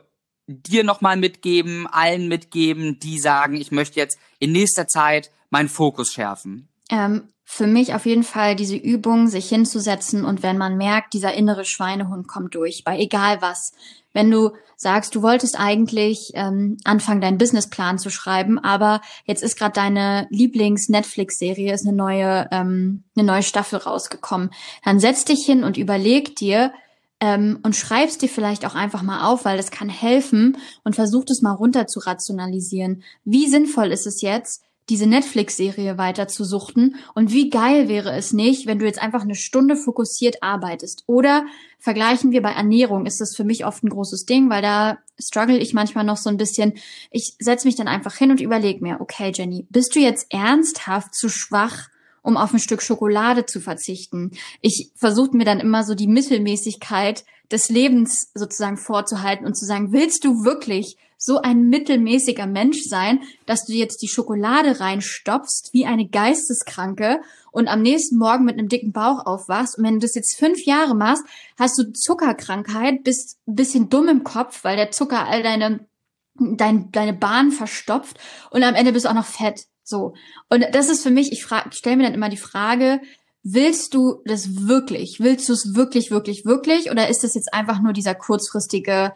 dir 0.47 0.85
nochmal 0.85 1.17
mitgeben, 1.17 1.87
allen 1.87 2.29
mitgeben, 2.29 2.99
die 2.99 3.19
sagen, 3.19 3.57
ich 3.57 3.71
möchte 3.71 4.01
jetzt 4.01 4.19
in 4.39 4.53
nächster 4.53 4.87
Zeit 4.87 5.31
meinen 5.51 5.69
Fokus 5.69 6.13
schärfen? 6.13 6.69
Ähm, 6.93 7.29
für 7.45 7.67
mich 7.67 7.95
auf 7.95 8.07
jeden 8.07 8.23
Fall 8.23 8.55
diese 8.55 8.77
Übung, 8.77 9.29
sich 9.29 9.49
hinzusetzen 9.49 10.25
und 10.25 10.43
wenn 10.43 10.57
man 10.57 10.77
merkt, 10.77 11.13
dieser 11.13 11.35
innere 11.35 11.65
Schweinehund 11.65 12.29
kommt 12.29 12.55
durch, 12.55 12.85
bei 12.85 12.99
egal 12.99 13.43
was. 13.43 13.73
Wenn 14.13 14.31
du 14.31 14.51
sagst, 14.77 15.15
du 15.15 15.23
wolltest 15.23 15.59
eigentlich 15.59 16.33
ähm, 16.35 16.77
anfangen, 16.85 17.21
deinen 17.21 17.39
Businessplan 17.39 17.99
zu 17.99 18.11
schreiben, 18.11 18.59
aber 18.59 19.01
jetzt 19.25 19.43
ist 19.43 19.57
gerade 19.59 19.73
deine 19.73 20.27
Lieblings-Netflix-Serie, 20.31 21.73
ist 21.73 21.87
eine 21.87 21.97
neue, 21.97 22.49
ähm, 22.53 23.05
eine 23.17 23.27
neue 23.27 23.43
Staffel 23.43 23.79
rausgekommen, 23.79 24.51
dann 24.85 25.01
setz 25.01 25.25
dich 25.25 25.45
hin 25.45 25.65
und 25.65 25.77
überleg 25.77 26.37
dir, 26.37 26.73
ähm, 27.21 27.61
und 27.63 27.77
schreibst 27.77 28.21
dir 28.21 28.29
vielleicht 28.29 28.67
auch 28.67 28.75
einfach 28.75 29.03
mal 29.03 29.31
auf, 29.31 29.45
weil 29.45 29.57
das 29.57 29.71
kann 29.71 29.89
helfen 29.89 30.59
und 30.83 30.97
versuch 30.97 31.25
es 31.29 31.41
mal 31.41 31.53
runter 31.53 31.87
zu 31.87 32.01
rationalisieren. 32.01 33.05
Wie 33.25 33.49
sinnvoll 33.49 33.93
ist 33.93 34.09
es 34.09 34.23
jetzt, 34.23 34.63
diese 34.89 35.07
Netflix-Serie 35.07 35.97
weiter 35.97 36.29
zu 36.29 36.45
suchten. 36.45 36.97
Und 37.15 37.33
wie 37.33 37.51
geil 37.51 37.89
wäre 37.89 38.13
es 38.17 38.33
nicht, 38.33 38.67
wenn 38.67 38.79
du 38.79 38.87
jetzt 38.87 39.01
einfach 39.01 39.23
eine 39.23 39.35
Stunde 39.35 39.77
fokussiert 39.77 40.43
arbeitest. 40.43 41.05
Oder 41.07 41.47
vergleichen 41.79 42.33
wir 42.33 42.43
bei 42.43 42.53
Ernährung, 42.53 43.07
ist 43.07 43.21
das 43.21 43.37
für 43.37 43.45
mich 43.45 43.65
oft 43.65 43.85
ein 43.85 43.91
großes 43.91 44.25
Ding, 44.25 44.51
weil 44.51 44.63
da 44.63 44.99
struggle 45.19 45.59
ich 45.59 45.73
manchmal 45.73 46.05
noch 46.05 46.17
so 46.17 46.31
ein 46.31 46.37
bisschen. 46.37 46.75
Ich 47.11 47.37
setze 47.39 47.67
mich 47.67 47.77
dann 47.77 47.89
einfach 47.89 48.15
hin 48.15 48.31
und 48.31 48.41
überlege 48.41 48.83
mir, 48.83 49.01
okay, 49.01 49.33
Jenny, 49.35 49.67
bist 49.71 49.95
du 49.95 50.01
jetzt 50.01 50.33
ernsthaft 50.33 51.15
zu 51.15 51.29
schwach, 51.29 51.89
um 52.23 52.37
auf 52.37 52.53
ein 52.53 52.59
Stück 52.59 52.83
Schokolade 52.83 53.47
zu 53.47 53.61
verzichten? 53.61 54.33
Ich 54.61 54.91
versuche 54.97 55.37
mir 55.37 55.45
dann 55.45 55.61
immer 55.61 55.85
so 55.85 55.95
die 55.95 56.09
Mittelmäßigkeit 56.09 57.25
des 57.53 57.69
Lebens 57.69 58.31
sozusagen 58.35 58.79
vorzuhalten 58.79 59.47
und 59.47 59.57
zu 59.57 59.65
sagen, 59.65 59.93
willst 59.93 60.25
du 60.25 60.45
wirklich 60.45 60.97
so 61.25 61.41
ein 61.41 61.69
mittelmäßiger 61.69 62.49
Mensch 62.49 62.83
sein, 62.83 63.21
dass 63.47 63.65
du 63.65 63.75
jetzt 63.75 64.03
die 64.03 64.09
Schokolade 64.09 64.81
reinstopfst 64.81 65.71
wie 65.73 65.87
eine 65.87 66.09
Geisteskranke 66.09 67.21
und 67.53 67.69
am 67.69 67.81
nächsten 67.81 68.19
Morgen 68.19 68.45
mit 68.45 68.59
einem 68.59 68.69
dicken 68.69 68.91
Bauch 68.91 69.25
aufwachst. 69.25 69.79
Und 69.79 69.85
wenn 69.85 69.95
du 69.95 70.01
das 70.01 70.17
jetzt 70.17 70.37
fünf 70.37 70.65
Jahre 70.65 70.97
machst, 70.97 71.23
hast 71.57 71.79
du 71.79 71.93
Zuckerkrankheit, 71.93 73.05
bist 73.05 73.39
ein 73.47 73.55
bisschen 73.55 73.89
dumm 73.89 74.09
im 74.09 74.25
Kopf, 74.25 74.65
weil 74.65 74.77
der 74.77 74.91
Zucker 74.91 75.29
all 75.29 75.45
deine, 75.45 75.87
dein, 76.35 76.91
deine 76.91 77.13
Bahn 77.13 77.53
verstopft 77.53 78.19
und 78.51 78.65
am 78.65 78.75
Ende 78.75 78.93
bist 78.93 79.05
du 79.05 79.09
auch 79.09 79.15
noch 79.15 79.25
fett. 79.25 79.67
So. 79.85 80.15
Und 80.51 80.67
das 80.73 80.89
ist 80.89 81.05
für 81.05 81.11
mich, 81.11 81.31
ich, 81.31 81.45
frage, 81.45 81.69
ich 81.71 81.79
stelle 81.79 81.99
mir 81.99 82.03
dann 82.03 82.15
immer 82.15 82.31
die 82.31 82.37
Frage, 82.37 83.01
willst 83.45 83.95
du 83.95 84.23
das 84.25 84.67
wirklich? 84.67 85.21
Willst 85.21 85.49
du 85.49 85.53
es 85.53 85.77
wirklich, 85.77 86.11
wirklich, 86.11 86.45
wirklich? 86.45 86.91
Oder 86.91 87.09
ist 87.09 87.23
das 87.23 87.37
jetzt 87.37 87.55
einfach 87.55 87.81
nur 87.81 87.93
dieser 87.93 88.17
kurzfristige 88.17 89.13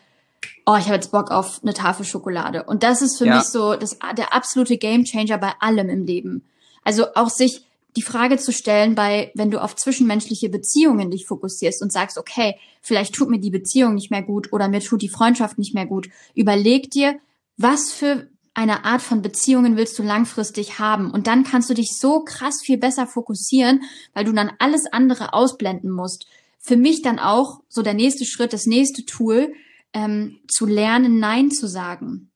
oh, 0.67 0.77
ich 0.77 0.87
habe 0.87 0.95
jetzt 0.95 1.13
Bock 1.13 1.31
auf 1.31 1.61
eine 1.63 1.75
Tafel 1.75 2.05
Schokolade. 2.05 2.65
Und 2.65 2.83
das 2.83 3.03
ist 3.03 3.19
für 3.19 3.27
ja. 3.27 3.37
mich 3.37 3.45
so 3.45 3.75
das, 3.75 3.99
der 4.17 4.35
absolute 4.35 4.79
Gamechanger 4.79 5.39
bei 5.39 5.53
allem 5.61 5.89
im 5.89 6.05
Leben. 6.05 6.45
Also 6.83 7.15
auch 7.15 7.31
sich 7.31 7.65
die 7.97 8.03
Frage 8.03 8.37
zu 8.37 8.53
stellen, 8.53 8.95
bei, 8.95 9.31
wenn 9.35 9.51
du 9.51 9.63
auf 9.63 9.75
zwischenmenschliche 9.75 10.51
Beziehungen 10.51 11.11
dich 11.11 11.27
fokussierst 11.27 11.83
und 11.83 11.93
sagst, 11.93 12.19
okay, 12.19 12.57
vielleicht 12.83 13.15
tut 13.15 13.31
mir 13.31 13.41
die 13.41 13.51
Beziehung 13.51 13.95
nicht 13.95 14.11
mehr 14.11 14.23
gut 14.23 14.53
oder 14.53 14.69
mir 14.69 14.81
tut 14.81 15.03
die 15.03 15.09
Freundschaft 15.09 15.57
nicht 15.59 15.75
mehr 15.75 15.87
gut. 15.87 16.09
Überleg 16.35 16.91
dir, 16.91 17.19
was 17.57 17.91
für 17.91 18.29
eine 18.53 18.85
Art 18.85 19.03
von 19.03 19.23
Beziehungen 19.23 19.77
willst 19.77 19.99
du 19.99 20.03
langfristig 20.03 20.79
haben? 20.79 21.11
Und 21.11 21.27
dann 21.27 21.45
kannst 21.45 21.71
du 21.71 21.75
dich 21.75 21.97
so 21.99 22.21
krass 22.21 22.61
viel 22.63 22.79
besser 22.79 23.07
fokussieren, 23.07 23.83
weil 24.15 24.25
du 24.25 24.33
dann 24.33 24.53
alles 24.59 24.87
andere 24.91 25.33
ausblenden 25.33 25.91
musst. 25.91 26.27
Für 26.59 26.77
mich 26.77 27.03
dann 27.03 27.19
auch 27.19 27.61
so 27.69 27.83
der 27.83 27.95
nächste 27.95 28.25
Schritt, 28.25 28.53
das 28.53 28.67
nächste 28.67 29.05
Tool, 29.05 29.53
ähm, 29.93 30.41
zu 30.49 30.67
lernen, 30.67 31.19
Nein 31.19 31.51
zu 31.51 31.67
sagen. 31.67 32.31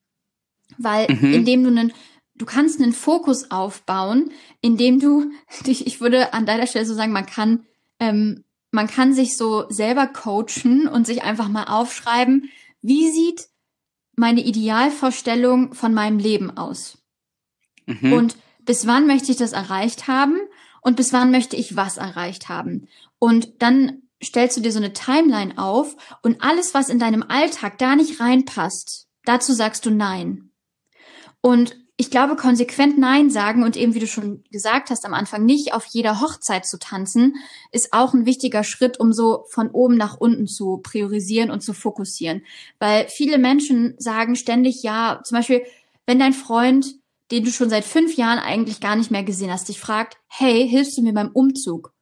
Weil 0.78 1.12
mhm. 1.12 1.33
indem 1.33 1.64
du 1.64 1.71
einen, 1.71 1.92
du 2.35 2.47
kannst 2.47 2.80
einen 2.80 2.92
Fokus 2.92 3.50
aufbauen, 3.50 4.30
indem 4.61 4.99
du 4.99 5.30
dich, 5.66 5.87
ich 5.87 6.00
würde 6.00 6.33
an 6.33 6.47
deiner 6.47 6.66
Stelle 6.66 6.87
so 6.87 6.95
sagen, 6.95 7.12
man 7.12 7.26
kann, 7.26 7.64
ähm, 7.99 8.45
man 8.71 8.87
kann 8.87 9.12
sich 9.12 9.37
so 9.37 9.69
selber 9.69 10.07
coachen 10.07 10.87
und 10.88 11.07
sich 11.07 11.23
einfach 11.23 11.49
mal 11.49 11.64
aufschreiben, 11.64 12.50
wie 12.83 13.11
sieht 13.11 13.49
meine 14.16 14.42
Idealvorstellung 14.42 15.75
von 15.75 15.92
meinem 15.92 16.19
Leben 16.19 16.57
aus? 16.57 16.99
Mhm. 17.87 18.12
Und 18.12 18.37
bis 18.61 18.87
wann 18.87 19.07
möchte 19.07 19.33
ich 19.33 19.38
das 19.38 19.52
erreicht 19.52 20.09
haben? 20.09 20.38
Und 20.83 20.97
bis 20.97 21.12
wann 21.12 21.30
möchte 21.30 21.57
ich 21.57 21.76
was 21.76 21.97
erreicht 21.97 22.49
haben? 22.49 22.88
Und 23.19 23.62
dann 23.62 24.02
stellst 24.23 24.57
du 24.57 24.61
dir 24.61 24.73
so 24.73 24.79
eine 24.79 24.93
Timeline 24.93 25.59
auf 25.59 25.97
und 26.23 26.43
alles, 26.43 26.75
was 26.75 26.89
in 26.89 26.99
deinem 26.99 27.23
Alltag 27.23 27.79
da 27.79 27.97
nicht 27.97 28.21
reinpasst, 28.21 29.09
dazu 29.25 29.53
sagst 29.53 29.87
du 29.87 29.91
Nein. 29.91 30.50
Und 31.41 31.77
ich 32.00 32.11
glaube, 32.11 32.35
konsequent 32.35 32.99
Nein 32.99 33.29
sagen 33.29 33.62
und 33.62 33.77
eben, 33.77 33.93
wie 33.93 33.99
du 33.99 34.07
schon 34.07 34.43
gesagt 34.50 34.89
hast, 34.89 35.05
am 35.05 35.12
Anfang 35.12 35.45
nicht 35.45 35.75
auf 35.75 35.85
jeder 35.85 36.23
Hochzeit 36.23 36.65
zu 36.65 36.79
tanzen, 36.79 37.35
ist 37.73 37.93
auch 37.93 38.15
ein 38.15 38.25
wichtiger 38.25 38.65
Schritt, 38.65 38.99
um 38.99 39.12
so 39.12 39.45
von 39.50 39.69
oben 39.69 39.99
nach 39.99 40.17
unten 40.17 40.47
zu 40.47 40.79
priorisieren 40.79 41.50
und 41.50 41.61
zu 41.61 41.75
fokussieren. 41.75 42.43
Weil 42.79 43.07
viele 43.09 43.37
Menschen 43.37 43.97
sagen 43.99 44.35
ständig 44.35 44.83
ja, 44.83 45.21
zum 45.25 45.37
Beispiel, 45.37 45.62
wenn 46.07 46.19
dein 46.19 46.33
Freund, 46.33 46.95
den 47.31 47.45
du 47.45 47.50
schon 47.50 47.69
seit 47.69 47.85
fünf 47.85 48.17
Jahren 48.17 48.39
eigentlich 48.39 48.81
gar 48.81 48.97
nicht 48.97 49.11
mehr 49.11 49.23
gesehen 49.23 49.53
hast, 49.53 49.69
dich 49.69 49.79
fragt, 49.79 50.17
hey, 50.27 50.67
hilfst 50.67 50.97
du 50.97 51.03
mir 51.03 51.12
beim 51.12 51.29
Umzug? 51.29 51.93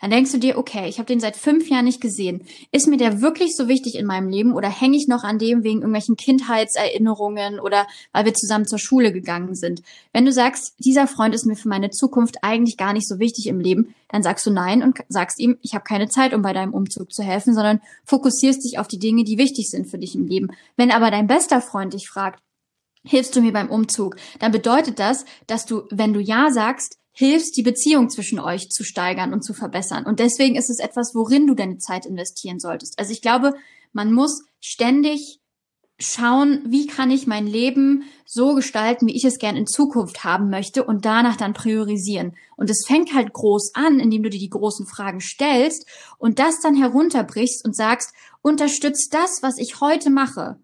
Dann 0.00 0.10
denkst 0.10 0.32
du 0.32 0.38
dir, 0.38 0.56
okay, 0.56 0.88
ich 0.88 0.98
habe 0.98 1.06
den 1.06 1.20
seit 1.20 1.36
fünf 1.36 1.68
Jahren 1.68 1.84
nicht 1.84 2.00
gesehen. 2.00 2.42
Ist 2.72 2.86
mir 2.86 2.96
der 2.96 3.20
wirklich 3.20 3.54
so 3.54 3.68
wichtig 3.68 3.96
in 3.96 4.06
meinem 4.06 4.28
Leben 4.28 4.54
oder 4.54 4.68
hänge 4.68 4.96
ich 4.96 5.08
noch 5.08 5.24
an 5.24 5.38
dem 5.38 5.62
wegen 5.62 5.80
irgendwelchen 5.80 6.16
Kindheitserinnerungen 6.16 7.60
oder 7.60 7.86
weil 8.12 8.24
wir 8.24 8.34
zusammen 8.34 8.66
zur 8.66 8.78
Schule 8.78 9.12
gegangen 9.12 9.54
sind? 9.54 9.82
Wenn 10.12 10.24
du 10.24 10.32
sagst, 10.32 10.74
dieser 10.78 11.06
Freund 11.06 11.34
ist 11.34 11.44
mir 11.44 11.56
für 11.56 11.68
meine 11.68 11.90
Zukunft 11.90 12.38
eigentlich 12.42 12.78
gar 12.78 12.94
nicht 12.94 13.06
so 13.06 13.18
wichtig 13.18 13.46
im 13.46 13.60
Leben, 13.60 13.94
dann 14.08 14.22
sagst 14.22 14.46
du 14.46 14.50
nein 14.50 14.82
und 14.82 14.98
sagst 15.08 15.38
ihm, 15.38 15.58
ich 15.60 15.74
habe 15.74 15.84
keine 15.84 16.08
Zeit, 16.08 16.32
um 16.32 16.42
bei 16.42 16.52
deinem 16.52 16.72
Umzug 16.72 17.12
zu 17.12 17.22
helfen, 17.22 17.54
sondern 17.54 17.80
fokussierst 18.04 18.64
dich 18.64 18.78
auf 18.78 18.88
die 18.88 18.98
Dinge, 18.98 19.24
die 19.24 19.38
wichtig 19.38 19.68
sind 19.68 19.86
für 19.86 19.98
dich 19.98 20.14
im 20.14 20.26
Leben. 20.26 20.48
Wenn 20.76 20.90
aber 20.90 21.10
dein 21.10 21.26
bester 21.26 21.60
Freund 21.60 21.92
dich 21.92 22.08
fragt, 22.08 22.40
hilfst 23.04 23.34
du 23.36 23.40
mir 23.40 23.52
beim 23.52 23.70
Umzug, 23.70 24.16
dann 24.38 24.52
bedeutet 24.52 24.98
das, 24.98 25.24
dass 25.46 25.66
du, 25.66 25.82
wenn 25.90 26.12
du 26.12 26.20
ja 26.20 26.50
sagst, 26.50 26.99
hilfst, 27.20 27.54
die 27.58 27.62
Beziehung 27.62 28.08
zwischen 28.08 28.40
euch 28.40 28.70
zu 28.70 28.82
steigern 28.82 29.34
und 29.34 29.44
zu 29.44 29.52
verbessern. 29.52 30.06
Und 30.06 30.20
deswegen 30.20 30.56
ist 30.56 30.70
es 30.70 30.78
etwas, 30.78 31.14
worin 31.14 31.46
du 31.46 31.54
deine 31.54 31.76
Zeit 31.76 32.06
investieren 32.06 32.58
solltest. 32.58 32.98
Also 32.98 33.12
ich 33.12 33.20
glaube, 33.20 33.52
man 33.92 34.10
muss 34.14 34.42
ständig 34.58 35.38
schauen, 35.98 36.62
wie 36.64 36.86
kann 36.86 37.10
ich 37.10 37.26
mein 37.26 37.46
Leben 37.46 38.04
so 38.24 38.54
gestalten, 38.54 39.06
wie 39.06 39.14
ich 39.14 39.26
es 39.26 39.38
gern 39.38 39.54
in 39.54 39.66
Zukunft 39.66 40.24
haben 40.24 40.48
möchte 40.48 40.82
und 40.82 41.04
danach 41.04 41.36
dann 41.36 41.52
priorisieren. 41.52 42.36
Und 42.56 42.70
es 42.70 42.86
fängt 42.86 43.12
halt 43.12 43.34
groß 43.34 43.72
an, 43.74 44.00
indem 44.00 44.22
du 44.22 44.30
dir 44.30 44.40
die 44.40 44.48
großen 44.48 44.86
Fragen 44.86 45.20
stellst 45.20 45.86
und 46.16 46.38
das 46.38 46.60
dann 46.62 46.74
herunterbrichst 46.74 47.62
und 47.66 47.76
sagst, 47.76 48.14
unterstützt 48.40 49.12
das, 49.12 49.42
was 49.42 49.58
ich 49.58 49.82
heute 49.82 50.08
mache, 50.08 50.58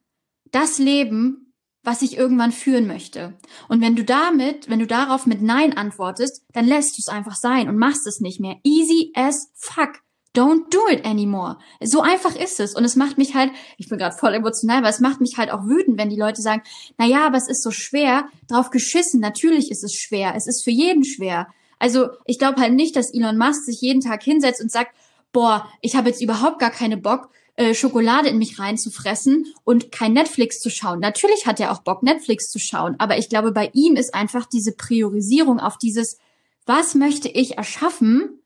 das 0.53 0.79
Leben, 0.79 1.46
was 1.87 2.02
ich 2.02 2.19
irgendwann 2.19 2.50
führen 2.50 2.88
möchte. 2.88 3.35
Und 3.69 3.81
wenn 3.81 3.95
du 3.95 4.02
damit, 4.02 4.69
wenn 4.69 4.81
du 4.81 4.88
darauf 4.88 5.25
mit 5.25 5.40
Nein 5.40 5.76
antwortest, 5.76 6.43
dann 6.52 6.66
lässt 6.66 6.99
du 6.99 7.00
es 7.00 7.09
einfach 7.09 7.37
sein 7.37 7.69
und 7.69 7.78
machst 7.78 8.09
es 8.09 8.21
nicht 8.21 8.40
mehr. 8.40 8.57
Easy 8.64 9.12
as 9.14 9.52
fuck. 9.55 10.00
Don't 10.35 10.69
do 10.71 10.81
it 10.90 11.07
anymore. 11.07 11.59
So 11.81 12.02
einfach 12.02 12.35
ist 12.35 12.59
es. 12.59 12.75
Und 12.75 12.85
es 12.85 12.97
macht 12.97 13.19
mich 13.19 13.37
halt, 13.37 13.52
ich 13.78 13.88
bin 13.88 13.99
gerade 13.99 14.16
voll 14.16 14.35
emotional, 14.35 14.78
aber 14.78 14.88
es 14.88 14.99
macht 14.99 15.21
mich 15.21 15.38
halt 15.38 15.52
auch 15.52 15.64
wütend, 15.64 15.97
wenn 15.97 16.11
die 16.11 16.19
Leute 16.19 16.43
sagen, 16.43 16.62
na 16.99 17.07
ja, 17.07 17.25
aber 17.25 17.37
es 17.37 17.49
ist 17.49 17.62
so 17.62 17.71
schwer, 17.71 18.28
drauf 18.49 18.71
geschissen. 18.71 19.21
Natürlich 19.21 19.71
ist 19.71 19.85
es 19.85 19.95
schwer. 19.95 20.35
Es 20.37 20.49
ist 20.49 20.64
für 20.64 20.73
jeden 20.73 21.05
schwer. 21.05 21.47
Also 21.78 22.09
ich 22.25 22.40
glaube 22.40 22.61
halt 22.61 22.75
nicht, 22.75 22.97
dass 22.97 23.14
Elon 23.14 23.38
Musk 23.38 23.62
sich 23.64 23.81
jeden 23.81 24.00
Tag 24.00 24.25
hinsetzt 24.25 24.61
und 24.61 24.73
sagt, 24.73 24.90
boah, 25.33 25.69
ich 25.83 25.95
habe 25.95 26.09
jetzt 26.09 26.21
überhaupt 26.21 26.59
gar 26.59 26.71
keine 26.71 26.97
Bock, 26.97 27.31
äh, 27.57 27.75
Schokolade 27.75 28.29
in 28.29 28.39
mich 28.39 28.59
reinzufressen 28.59 29.53
und 29.65 29.91
kein 29.91 30.13
Netflix 30.13 30.61
zu 30.61 30.71
schauen. 30.71 31.01
Natürlich 31.01 31.47
hat 31.47 31.59
er 31.59 31.73
auch 31.73 31.83
Bock, 31.83 32.03
Netflix 32.03 32.49
zu 32.49 32.59
schauen, 32.59 32.97
aber 32.99 33.19
ich 33.19 33.29
glaube, 33.29 33.53
bei 33.53 33.71
ihm 33.73 33.97
ist 33.97 34.15
einfach 34.15 34.47
diese 34.47 34.73
Priorisierung 34.73 35.59
auf 35.59 35.79
dieses, 35.79 36.19
was 36.67 36.95
möchte 36.95 37.29
ich 37.29 37.57
erschaffen 37.57 38.43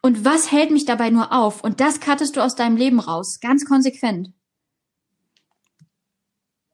und 0.00 0.24
was 0.24 0.50
hält 0.50 0.70
mich 0.70 0.86
dabei 0.86 1.10
nur 1.10 1.32
auf? 1.32 1.62
Und 1.62 1.80
das 1.80 2.00
cuttest 2.00 2.36
du 2.36 2.40
aus 2.42 2.54
deinem 2.54 2.76
Leben 2.76 3.00
raus, 3.00 3.40
ganz 3.40 3.64
konsequent. 3.64 4.32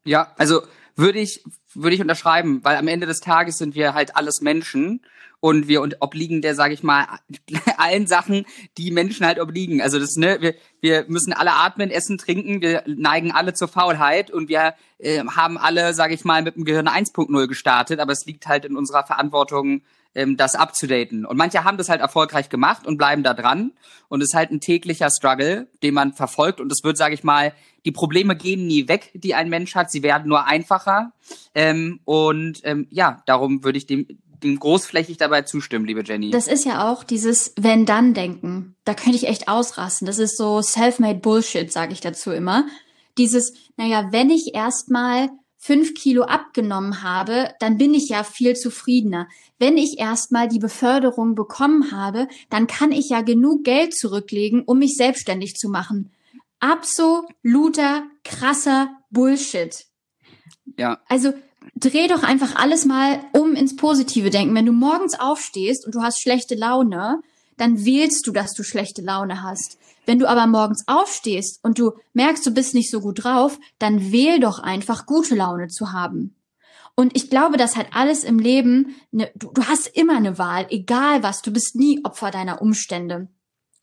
Ja, 0.05 0.33
also 0.37 0.63
würde 0.97 1.19
ich, 1.19 1.43
würde 1.73 1.97
ich 1.97 2.03
unterschreiben, 2.03 2.63
weil 2.63 2.77
am 2.77 2.87
Ende 2.87 3.07
des 3.07 3.21
Tages 3.21 3.59
sind 3.59 3.75
wir 3.75 3.95
halt 3.95 4.17
alles 4.17 4.41
Menschen 4.43 5.01
und 5.45 5.69
wir 5.69 5.83
obliegen 6.01 6.41
der, 6.41 6.55
sage 6.55 6.73
ich 6.73 6.83
mal, 6.83 7.07
allen 7.77 8.07
Sachen, 8.07 8.47
die 8.79 8.91
Menschen 8.91 9.27
halt 9.27 9.39
obliegen. 9.39 9.83
Also 9.83 9.99
das, 9.99 10.17
ne, 10.17 10.39
wir, 10.41 10.55
wir 10.81 11.05
müssen 11.09 11.35
alle 11.35 11.53
atmen, 11.53 11.91
essen, 11.91 12.17
trinken, 12.17 12.63
wir 12.63 12.83
neigen 12.87 13.31
alle 13.31 13.53
zur 13.53 13.69
Faulheit 13.69 14.31
und 14.31 14.49
wir 14.49 14.73
äh, 14.97 15.23
haben 15.23 15.59
alle, 15.59 15.93
sage 15.93 16.15
ich 16.15 16.25
mal, 16.25 16.41
mit 16.41 16.57
dem 16.57 16.65
Gehirn 16.65 16.89
1.0 16.89 17.47
gestartet, 17.47 18.01
aber 18.01 18.13
es 18.13 18.25
liegt 18.25 18.47
halt 18.47 18.65
in 18.65 18.75
unserer 18.75 19.05
Verantwortung, 19.05 19.83
ähm, 20.15 20.37
das 20.39 20.55
abzudaten. 20.55 21.27
Und 21.27 21.37
manche 21.37 21.65
haben 21.65 21.77
das 21.77 21.89
halt 21.89 22.01
erfolgreich 22.01 22.49
gemacht 22.49 22.87
und 22.87 22.97
bleiben 22.97 23.23
da 23.23 23.35
dran. 23.35 23.73
Und 24.09 24.23
es 24.23 24.29
ist 24.29 24.35
halt 24.35 24.51
ein 24.51 24.61
täglicher 24.61 25.11
Struggle, 25.11 25.69
den 25.83 25.93
man 25.93 26.13
verfolgt. 26.13 26.61
Und 26.61 26.73
es 26.73 26.85
wird, 26.85 26.97
sage 26.97 27.15
ich 27.15 27.25
mal, 27.25 27.53
die 27.85 27.93
Probleme 27.93 28.37
gehen 28.37 28.67
nie 28.67 28.89
weg, 28.89 29.11
die 29.15 29.35
ein 29.35 29.51
Mensch 29.51 29.75
hat. 29.75 29.91
Sie 29.91 30.03
werden 30.03 30.29
nur 30.29 30.47
einfacher. 30.47 31.13
Ähm, 31.55 32.01
und 32.05 32.61
ähm, 32.65 32.87
ja, 32.91 33.23
darum 33.27 33.63
würde 33.65 33.79
ich 33.79 33.87
dem 33.87 34.07
dem 34.43 34.59
großflächig 34.59 35.17
dabei 35.17 35.43
zustimmen, 35.43 35.87
liebe 35.87 36.03
Jenny. 36.05 36.31
Das 36.31 36.49
ist 36.49 36.65
ja 36.65 36.91
auch 36.91 37.05
dieses 37.05 37.53
Wenn-Dann-Denken. 37.57 38.77
Da 38.85 38.95
könnte 38.95 39.17
ich 39.17 39.29
echt 39.29 39.49
ausrasten. 39.49 40.07
Das 40.07 40.19
ist 40.19 40.37
so 40.37 40.61
self-made 40.61 41.21
Bullshit, 41.21 41.73
sage 41.73 41.93
ich 41.93 42.01
dazu 42.01 42.31
immer. 42.31 42.67
Dieses, 43.17 43.55
naja, 43.77 44.09
wenn 44.11 44.31
ich 44.31 44.55
erstmal 44.55 45.31
fünf 45.57 45.95
Kilo 45.95 46.25
abgenommen 46.25 47.03
habe, 47.03 47.55
dann 47.59 47.79
bin 47.79 47.95
ich 47.95 48.11
ja 48.11 48.23
viel 48.23 48.55
zufriedener. 48.55 49.29
Wenn 49.59 49.79
ich 49.79 49.99
erstmal 49.99 50.47
die 50.47 50.59
Beförderung 50.59 51.35
bekommen 51.35 51.91
habe, 51.91 52.29
dann 52.51 52.67
kann 52.67 52.93
ich 52.93 53.09
ja 53.09 53.23
genug 53.23 53.65
Geld 53.65 53.97
zurücklegen, 53.97 54.63
um 54.65 54.79
mich 54.79 54.97
selbstständig 54.97 55.55
zu 55.55 55.71
machen. 55.71 56.13
Absoluter 56.61 58.03
krasser 58.25 58.91
Bullshit. 59.11 59.87
Ja. 60.77 61.01
Also 61.09 61.33
dreh 61.77 62.09
doch 62.09 62.23
einfach 62.23 62.57
alles 62.57 62.85
mal 62.85 63.21
um 63.33 63.55
ins 63.55 63.77
Positive 63.77 64.31
denken. 64.31 64.55
Wenn 64.55 64.67
du 64.67 64.73
morgens 64.73 65.19
aufstehst 65.19 65.85
und 65.87 65.95
du 65.95 66.03
hast 66.03 66.21
schlechte 66.21 66.55
Laune, 66.55 67.21
dann 67.57 67.85
wählst 67.85 68.27
du, 68.27 68.33
dass 68.33 68.55
du 68.55 68.63
schlechte 68.63 69.03
Laune 69.03 69.43
hast. 69.43 69.79
Wenn 70.07 70.19
du 70.19 70.29
aber 70.29 70.47
morgens 70.47 70.85
aufstehst 70.87 71.61
und 71.63 71.79
du 71.79 71.93
merkst, 72.13 72.45
du 72.47 72.51
bist 72.51 72.75
nicht 72.75 72.91
so 72.91 73.01
gut 73.01 73.25
drauf, 73.25 73.59
dann 73.79 74.13
wähl 74.13 74.39
doch 74.39 74.59
einfach 74.59 75.07
gute 75.07 75.35
Laune 75.35 75.69
zu 75.69 75.93
haben. 75.93 76.35
Und 76.97 77.17
ich 77.17 77.31
glaube, 77.31 77.57
dass 77.57 77.77
halt 77.77 77.89
alles 77.93 78.23
im 78.23 78.39
Leben, 78.39 78.95
ne, 79.11 79.31
du, 79.35 79.51
du 79.53 79.65
hast 79.65 79.89
immer 79.89 80.17
eine 80.17 80.39
Wahl, 80.39 80.67
egal 80.71 81.23
was, 81.23 81.43
du 81.43 81.53
bist 81.53 81.75
nie 81.75 82.01
Opfer 82.05 82.31
deiner 82.31 82.63
Umstände. 82.63 83.29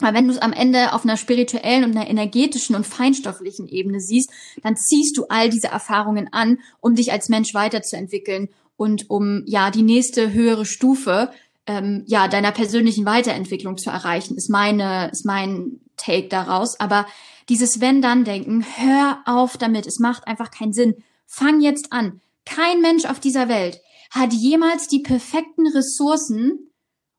Aber 0.02 0.16
wenn 0.16 0.28
du 0.28 0.34
es 0.34 0.40
am 0.40 0.54
Ende 0.54 0.94
auf 0.94 1.04
einer 1.04 1.18
spirituellen 1.18 1.84
und 1.84 1.96
einer 1.96 2.10
energetischen 2.10 2.76
und 2.76 2.86
feinstofflichen 2.86 3.68
Ebene 3.68 4.00
siehst, 4.00 4.32
dann 4.64 4.76
ziehst 4.76 5.18
du 5.18 5.26
all 5.30 5.50
diese 5.50 5.68
Erfahrungen 5.68 6.32
an, 6.32 6.60
um 6.80 6.96
dich 6.96 7.12
als 7.12 7.30
Mensch 7.30 7.54
weiterzuentwickeln 7.54 8.50
und 8.78 9.10
um 9.10 9.44
ja 9.46 9.72
die 9.72 9.84
nächste 9.84 10.34
höhere 10.34 10.66
Stufe 10.66 11.32
ähm, 11.68 12.04
ja 12.08 12.28
deiner 12.28 12.52
persönlichen 12.52 13.06
Weiterentwicklung 13.06 13.78
zu 13.78 13.90
erreichen. 13.90 14.36
Ist 14.36 14.50
meine 14.50 15.10
ist 15.12 15.26
mein 15.26 15.80
Take 15.98 16.28
daraus. 16.28 16.80
Aber 16.80 17.06
dieses 17.50 17.80
Wenn-Dann-Denken, 17.80 18.66
hör 18.78 19.20
auf 19.26 19.58
damit. 19.58 19.86
Es 19.86 20.00
macht 20.00 20.28
einfach 20.28 20.52
keinen 20.52 20.74
Sinn. 20.74 20.96
Fang 21.28 21.62
jetzt 21.62 21.92
an. 21.92 22.22
Kein 22.46 22.82
Mensch 22.82 23.06
auf 23.06 23.20
dieser 23.20 23.48
Welt 23.50 23.82
hat 24.10 24.34
jemals 24.34 24.88
die 24.88 25.00
perfekten 25.00 25.68
Ressourcen, 25.68 26.72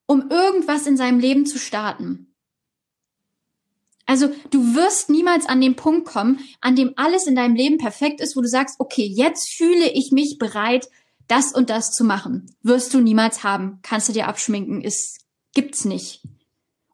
um 0.05 0.29
irgendwas 0.29 0.85
in 0.85 0.97
seinem 0.97 1.19
Leben 1.19 1.45
zu 1.45 1.57
starten. 1.57 2.32
Also 4.05 4.29
du 4.49 4.75
wirst 4.75 5.09
niemals 5.09 5.45
an 5.45 5.61
den 5.61 5.75
Punkt 5.75 6.05
kommen, 6.05 6.39
an 6.59 6.75
dem 6.75 6.93
alles 6.97 7.25
in 7.25 7.35
deinem 7.35 7.55
Leben 7.55 7.77
perfekt 7.77 8.19
ist, 8.21 8.35
wo 8.35 8.41
du 8.41 8.47
sagst, 8.47 8.79
okay, 8.79 9.05
jetzt 9.05 9.49
fühle 9.49 9.89
ich 9.91 10.11
mich 10.11 10.37
bereit, 10.37 10.89
das 11.27 11.53
und 11.53 11.69
das 11.69 11.91
zu 11.91 12.03
machen. 12.03 12.53
Wirst 12.63 12.93
du 12.93 12.99
niemals 12.99 13.43
haben. 13.43 13.79
Kannst 13.81 14.09
du 14.09 14.13
dir 14.13 14.27
abschminken, 14.27 14.81
ist, 14.81 15.19
gibt's 15.53 15.85
nicht. 15.85 16.21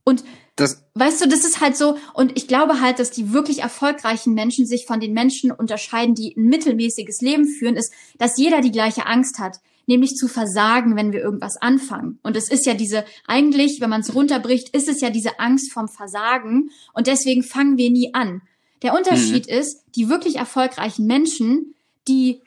Und 0.03 0.23
das 0.55 0.83
weißt 0.95 1.21
du, 1.21 1.27
das 1.27 1.45
ist 1.45 1.61
halt 1.61 1.77
so, 1.77 1.97
und 2.13 2.37
ich 2.37 2.47
glaube 2.47 2.81
halt, 2.81 2.99
dass 2.99 3.11
die 3.11 3.31
wirklich 3.31 3.59
erfolgreichen 3.59 4.33
Menschen 4.33 4.65
sich 4.65 4.85
von 4.85 4.99
den 4.99 5.13
Menschen 5.13 5.51
unterscheiden, 5.51 6.15
die 6.15 6.35
ein 6.35 6.45
mittelmäßiges 6.45 7.21
Leben 7.21 7.47
führen, 7.47 7.77
ist, 7.77 7.93
dass 8.17 8.37
jeder 8.37 8.61
die 8.61 8.71
gleiche 8.71 9.05
Angst 9.05 9.39
hat 9.39 9.59
nämlich 9.89 10.15
zu 10.15 10.27
versagen, 10.27 10.95
wenn 10.95 11.11
wir 11.11 11.19
irgendwas 11.19 11.57
anfangen. 11.57 12.19
Und 12.21 12.37
es 12.37 12.49
ist 12.49 12.67
ja 12.67 12.75
diese, 12.75 13.03
eigentlich, 13.25 13.81
wenn 13.81 13.89
man 13.89 14.01
es 14.01 14.13
runterbricht, 14.13 14.69
ist 14.69 14.87
es 14.87 15.01
ja 15.01 15.09
diese 15.09 15.39
Angst 15.39 15.73
vom 15.73 15.89
Versagen 15.89 16.69
und 16.93 17.07
deswegen 17.07 17.41
fangen 17.43 17.77
wir 17.77 17.89
nie 17.89 18.13
an. 18.13 18.41
Der 18.83 18.93
Unterschied 18.95 19.47
mhm. 19.47 19.53
ist, 19.53 19.83
die 19.95 20.07
wirklich 20.07 20.35
erfolgreichen 20.35 21.07
Menschen, 21.07 21.73
die, 22.07 22.41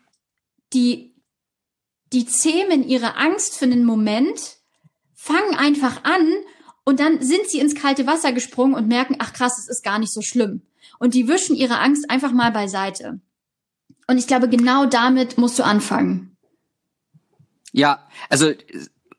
die, 0.72 1.12
die 2.12 2.26
zähmen 2.26 2.86
ihre 2.88 3.16
Angst 3.16 3.58
für 3.58 3.64
einen 3.64 3.84
Moment, 3.84 4.58
fangen 5.12 5.56
einfach 5.56 6.04
an 6.04 6.32
und 6.84 7.00
dann 7.00 7.22
sind 7.22 7.48
sie 7.48 7.58
ins 7.58 7.74
kalte 7.74 8.06
Wasser 8.06 8.32
gesprungen 8.32 8.74
und 8.74 8.86
merken, 8.86 9.16
ach 9.18 9.32
krass, 9.32 9.58
es 9.58 9.68
ist 9.68 9.82
gar 9.82 9.98
nicht 9.98 10.12
so 10.12 10.22
schlimm. 10.22 10.62
Und 11.00 11.14
die 11.14 11.26
wischen 11.26 11.56
ihre 11.56 11.80
Angst 11.80 12.08
einfach 12.08 12.32
mal 12.32 12.52
beiseite. 12.52 13.20
Und 14.06 14.18
ich 14.18 14.28
glaube, 14.28 14.48
genau 14.48 14.86
damit 14.86 15.38
musst 15.38 15.58
du 15.58 15.64
anfangen. 15.64 16.31
Ja, 17.72 18.06
also 18.28 18.52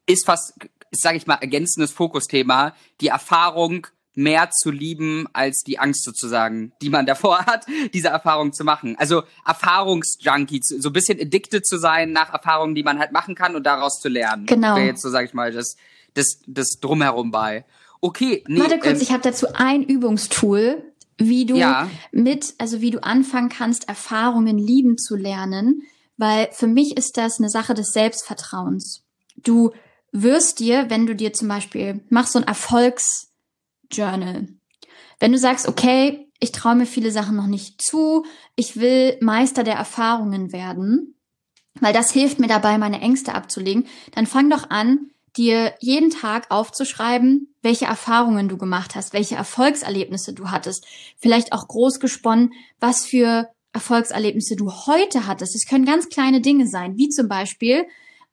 ist 0.05 0.25
fast, 0.25 0.53
sage 0.91 1.17
ich 1.17 1.27
mal, 1.27 1.35
ergänzendes 1.35 1.91
Fokusthema, 1.91 2.75
die 3.01 3.07
Erfahrung 3.07 3.87
mehr 4.15 4.51
zu 4.51 4.69
lieben 4.69 5.27
als 5.33 5.63
die 5.65 5.79
Angst 5.79 6.03
sozusagen, 6.03 6.71
die 6.81 6.89
man 6.89 7.05
davor 7.05 7.39
hat, 7.45 7.65
diese 7.93 8.09
Erfahrung 8.09 8.53
zu 8.53 8.63
machen. 8.63 8.95
Also 8.97 9.23
Erfahrungsjunkie, 9.45 10.61
so 10.61 10.89
ein 10.89 10.93
bisschen 10.93 11.19
addicted 11.19 11.65
zu 11.65 11.77
sein 11.77 12.11
nach 12.11 12.31
Erfahrungen, 12.31 12.75
die 12.75 12.83
man 12.83 12.99
halt 12.99 13.11
machen 13.11 13.35
kann 13.35 13.55
und 13.55 13.65
daraus 13.65 13.99
zu 13.99 14.09
lernen. 14.09 14.45
Genau. 14.45 14.75
Wäre 14.75 14.87
jetzt 14.87 15.01
so, 15.01 15.09
sage 15.09 15.25
ich 15.25 15.33
mal, 15.33 15.51
das, 15.51 15.75
das, 16.13 16.39
das 16.45 16.79
drumherum 16.79 17.31
bei. 17.31 17.65
Okay, 18.01 18.43
nee. 18.47 18.59
Warte 18.59 18.79
kurz, 18.79 18.97
ähm, 18.97 19.01
ich 19.01 19.11
habe 19.11 19.23
dazu 19.23 19.47
ein 19.53 19.83
Übungstool, 19.83 20.83
wie 21.17 21.45
du 21.45 21.55
ja. 21.55 21.89
mit, 22.11 22.53
also 22.57 22.81
wie 22.81 22.91
du 22.91 23.01
anfangen 23.01 23.49
kannst, 23.49 23.87
Erfahrungen 23.87 24.57
lieben 24.57 24.97
zu 24.97 25.15
lernen 25.15 25.83
weil 26.17 26.49
für 26.51 26.67
mich 26.67 26.97
ist 26.97 27.17
das 27.17 27.39
eine 27.39 27.49
Sache 27.49 27.73
des 27.73 27.89
Selbstvertrauens. 27.89 29.03
Du 29.37 29.71
wirst 30.11 30.59
dir, 30.59 30.89
wenn 30.89 31.07
du 31.07 31.15
dir 31.15 31.33
zum 31.33 31.47
Beispiel 31.47 32.03
machst 32.09 32.33
so 32.33 32.39
ein 32.39 32.47
Erfolgsjournal, 32.47 34.47
wenn 35.19 35.31
du 35.31 35.37
sagst, 35.37 35.67
okay, 35.67 36.29
ich 36.39 36.51
traue 36.51 36.75
mir 36.75 36.85
viele 36.85 37.11
Sachen 37.11 37.35
noch 37.35 37.47
nicht 37.47 37.81
zu, 37.81 38.25
ich 38.55 38.77
will 38.77 39.17
Meister 39.21 39.63
der 39.63 39.75
Erfahrungen 39.75 40.51
werden, 40.51 41.15
weil 41.79 41.93
das 41.93 42.11
hilft 42.11 42.39
mir 42.39 42.47
dabei, 42.47 42.77
meine 42.77 43.01
Ängste 43.01 43.33
abzulegen, 43.33 43.87
dann 44.13 44.27
fang 44.27 44.49
doch 44.49 44.69
an, 44.69 45.09
dir 45.37 45.73
jeden 45.79 46.11
Tag 46.11 46.51
aufzuschreiben, 46.51 47.55
welche 47.61 47.85
Erfahrungen 47.85 48.49
du 48.49 48.57
gemacht 48.57 48.95
hast, 48.95 49.13
welche 49.13 49.35
Erfolgserlebnisse 49.35 50.33
du 50.33 50.51
hattest, 50.51 50.85
vielleicht 51.17 51.53
auch 51.53 51.67
groß 51.67 51.99
gesponnen, 51.99 52.53
was 52.79 53.05
für 53.05 53.49
Erfolgserlebnisse 53.73 54.55
du 54.55 54.71
heute 54.71 55.27
hattest. 55.27 55.55
Es 55.55 55.67
können 55.67 55.85
ganz 55.85 56.09
kleine 56.09 56.41
Dinge 56.41 56.67
sein, 56.67 56.97
wie 56.97 57.09
zum 57.09 57.27
Beispiel, 57.27 57.85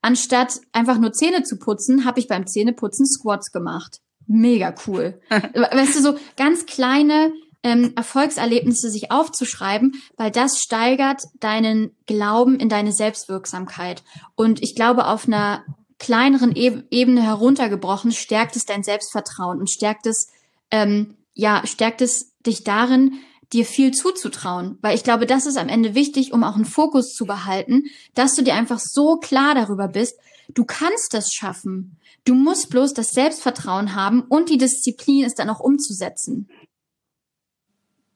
anstatt 0.02 0.60
einfach 0.72 0.98
nur 0.98 1.12
Zähne 1.12 1.42
zu 1.42 1.58
putzen, 1.58 2.04
habe 2.04 2.20
ich 2.20 2.28
beim 2.28 2.46
Zähneputzen 2.46 3.06
Squats 3.06 3.50
gemacht. 3.50 4.00
Mega 4.26 4.74
cool. 4.86 5.20
weißt 5.30 5.96
du, 5.96 6.02
so 6.02 6.16
ganz 6.36 6.66
kleine 6.66 7.32
ähm, 7.62 7.92
Erfolgserlebnisse 7.96 8.90
sich 8.90 9.10
aufzuschreiben, 9.10 10.00
weil 10.16 10.30
das 10.30 10.58
steigert 10.58 11.22
deinen 11.40 11.96
Glauben 12.06 12.58
in 12.58 12.68
deine 12.68 12.92
Selbstwirksamkeit. 12.92 14.02
Und 14.34 14.62
ich 14.62 14.74
glaube, 14.74 15.06
auf 15.06 15.26
einer 15.26 15.64
kleineren 15.98 16.54
Ebene 16.56 17.22
heruntergebrochen, 17.22 18.12
stärkt 18.12 18.56
es 18.56 18.64
dein 18.64 18.82
Selbstvertrauen 18.82 19.58
und 19.58 19.70
stärkt 19.70 20.06
es, 20.06 20.28
ähm, 20.70 21.16
ja, 21.34 21.62
stärkt 21.66 22.00
es 22.00 22.32
dich 22.46 22.64
darin, 22.64 23.18
dir 23.52 23.64
viel 23.64 23.90
zuzutrauen, 23.90 24.78
weil 24.80 24.94
ich 24.94 25.02
glaube, 25.02 25.26
das 25.26 25.46
ist 25.46 25.56
am 25.56 25.68
Ende 25.68 25.94
wichtig, 25.94 26.32
um 26.32 26.44
auch 26.44 26.54
einen 26.54 26.64
Fokus 26.64 27.12
zu 27.12 27.26
behalten, 27.26 27.84
dass 28.14 28.34
du 28.34 28.42
dir 28.42 28.54
einfach 28.54 28.78
so 28.78 29.16
klar 29.16 29.54
darüber 29.54 29.88
bist, 29.88 30.18
du 30.54 30.64
kannst 30.64 31.14
das 31.14 31.32
schaffen. 31.32 31.98
Du 32.24 32.34
musst 32.34 32.70
bloß 32.70 32.94
das 32.94 33.10
Selbstvertrauen 33.10 33.94
haben 33.94 34.22
und 34.22 34.50
die 34.50 34.58
Disziplin, 34.58 35.24
es 35.24 35.34
dann 35.34 35.50
auch 35.50 35.60
umzusetzen. 35.60 36.48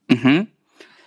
Mhm. 0.09 0.49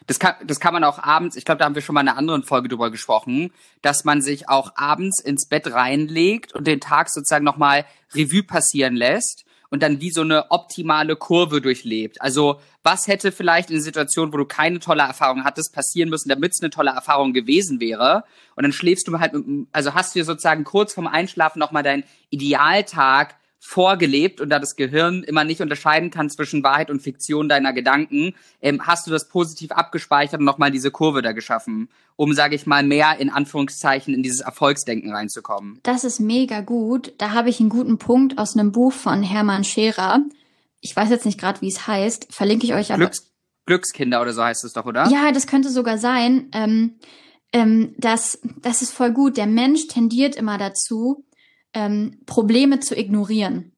Das 0.08 0.20
kann, 0.20 0.36
das 0.46 0.60
kann 0.60 0.74
man 0.74 0.86
auch 0.86 1.00
abends, 1.00 1.36
ich 1.36 1.44
glaube, 1.44 1.60
da 1.60 1.66
haben 1.66 1.76
wir 1.76 1.82
schon 1.82 1.94
mal 1.94 2.02
in 2.02 2.08
einer 2.08 2.18
anderen 2.18 2.44
Folge 2.44 2.70
drüber 2.70 2.92
gesprochen, 2.92 3.52
dass 3.82 4.06
man 4.06 4.22
sich 4.22 4.48
auch 4.48 4.72
abends 4.76 5.20
ins 5.22 5.48
Bett 5.48 5.72
reinlegt 5.72 6.54
und 6.54 6.66
den 6.66 6.80
Tag 6.80 7.10
sozusagen 7.10 7.44
nochmal 7.44 7.86
Revue 8.14 8.44
passieren 8.44 8.96
lässt 8.96 9.47
und 9.70 9.84
dann 9.84 10.02
wie 10.02 10.12
so 10.12 10.22
eine 10.22 10.52
optimale 10.52 11.16
Kurve 11.16 11.62
durchlebt. 11.62 12.22
Also 12.22 12.60
was 12.84 13.08
hätte 13.08 13.32
vielleicht 13.32 13.70
in 13.70 13.76
einer 13.76 13.84
Situation, 13.84 14.32
wo 14.34 14.38
du 14.38 14.46
keine 14.46 14.80
tolle 14.80 15.04
Erfahrung 15.04 15.44
hattest, 15.44 15.74
passieren 15.74 16.10
müssen, 16.10 16.30
damit 16.30 16.54
es 16.54 16.62
eine 16.62 16.70
tolle 16.70 16.92
Erfahrung 16.92 17.34
gewesen 17.34 17.80
wäre? 17.80 18.24
Und 18.56 18.64
dann 18.64 18.74
schläfst 18.74 19.08
du 19.08 19.20
halt, 19.20 19.34
mit, 19.34 19.68
also 19.72 19.94
hast 19.94 20.16
du 20.16 20.24
sozusagen 20.24 20.64
kurz 20.64 20.94
vorm 20.94 21.08
Einschlafen 21.08 21.60
nochmal 21.60 21.84
deinen 21.84 22.04
Idealtag 22.30 23.36
vorgelebt 23.60 24.40
und 24.40 24.50
da 24.50 24.60
das 24.60 24.76
Gehirn 24.76 25.24
immer 25.24 25.44
nicht 25.44 25.62
unterscheiden 25.62 26.12
kann 26.12 26.30
zwischen 26.30 26.64
Wahrheit 26.64 26.90
und 26.90 27.02
Fiktion 27.02 27.50
deiner 27.50 27.74
Gedanken, 27.74 28.36
ähm, 28.62 28.86
hast 28.86 29.08
du 29.08 29.12
das 29.12 29.28
positiv 29.28 29.72
abgespeichert 29.72 30.40
und 30.40 30.46
nochmal 30.46 30.72
diese 30.72 30.92
Kurve 30.92 31.22
da 31.22 31.32
geschaffen, 31.32 31.90
um, 32.16 32.34
sage 32.34 32.56
ich 32.56 32.66
mal, 32.66 32.84
mehr 32.84 33.20
in 33.20 33.30
Anführungszeichen 33.30 34.14
in 34.14 34.24
dieses 34.24 34.42
Erfolgsdenken 34.42 35.12
reinzukommen. 35.12 35.80
Das 35.84 36.04
ist 36.04 36.20
mega 36.20 36.62
gut. 36.62 37.14
Da 37.18 37.32
habe 37.32 37.50
ich 37.50 37.60
einen 37.60 37.70
guten 37.70 37.98
Punkt 37.98 38.38
aus 38.38 38.56
einem 38.56 38.72
Buch 38.72 38.94
von 38.94 39.24
Hermann 39.24 39.64
Scherer. 39.64 40.22
Ich 40.80 40.96
weiß 40.96 41.10
jetzt 41.10 41.26
nicht 41.26 41.40
gerade, 41.40 41.62
wie 41.62 41.68
es 41.68 41.88
heißt. 41.88 42.28
Verlinke 42.30 42.66
ich 42.66 42.74
euch 42.74 42.92
aber. 42.92 43.06
Glücks 43.06 43.28
Glückskinder 43.68 44.22
oder 44.22 44.34
so 44.34 44.44
heißt 44.44 44.64
es 44.64 44.74
doch, 44.74 44.86
oder? 44.86 45.08
Ja, 45.10 45.32
das 45.32 45.46
könnte 45.46 45.70
sogar 45.70 45.98
sein. 45.98 46.50
Ähm, 46.54 46.96
ähm, 47.54 47.94
das, 47.98 48.40
das 48.62 48.82
ist 48.82 48.92
voll 48.92 49.12
gut. 49.12 49.38
Der 49.38 49.46
Mensch 49.46 49.88
tendiert 49.88 50.36
immer 50.36 50.58
dazu, 50.58 51.26
ähm, 51.78 52.18
Probleme 52.26 52.80
zu 52.80 52.98
ignorieren. 52.98 53.72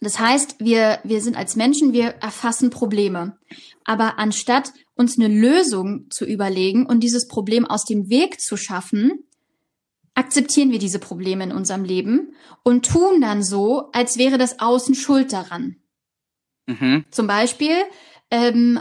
Das 0.00 0.20
heißt, 0.20 0.60
wir, 0.60 1.00
wir 1.02 1.20
sind 1.20 1.36
als 1.36 1.56
Menschen, 1.56 1.92
wir 1.92 2.10
erfassen 2.20 2.70
Probleme. 2.70 3.36
Aber 3.84 4.20
anstatt 4.20 4.72
uns 4.94 5.18
eine 5.18 5.26
Lösung 5.26 6.06
zu 6.10 6.24
überlegen 6.24 6.86
und 6.86 7.00
dieses 7.00 7.26
Problem 7.26 7.66
aus 7.66 7.84
dem 7.84 8.08
Weg 8.08 8.40
zu 8.40 8.56
schaffen, 8.56 9.24
akzeptieren 10.14 10.70
wir 10.70 10.78
diese 10.78 11.00
Probleme 11.00 11.42
in 11.42 11.52
unserem 11.52 11.82
Leben 11.82 12.34
und 12.62 12.86
tun 12.86 13.20
dann 13.20 13.42
so, 13.42 13.90
als 13.92 14.16
wäre 14.16 14.38
das 14.38 14.60
Außen 14.60 14.94
schuld 14.94 15.32
daran. 15.32 15.76
Mhm. 16.66 17.04
Zum 17.10 17.26
Beispiel, 17.26 17.74
ähm, 18.30 18.80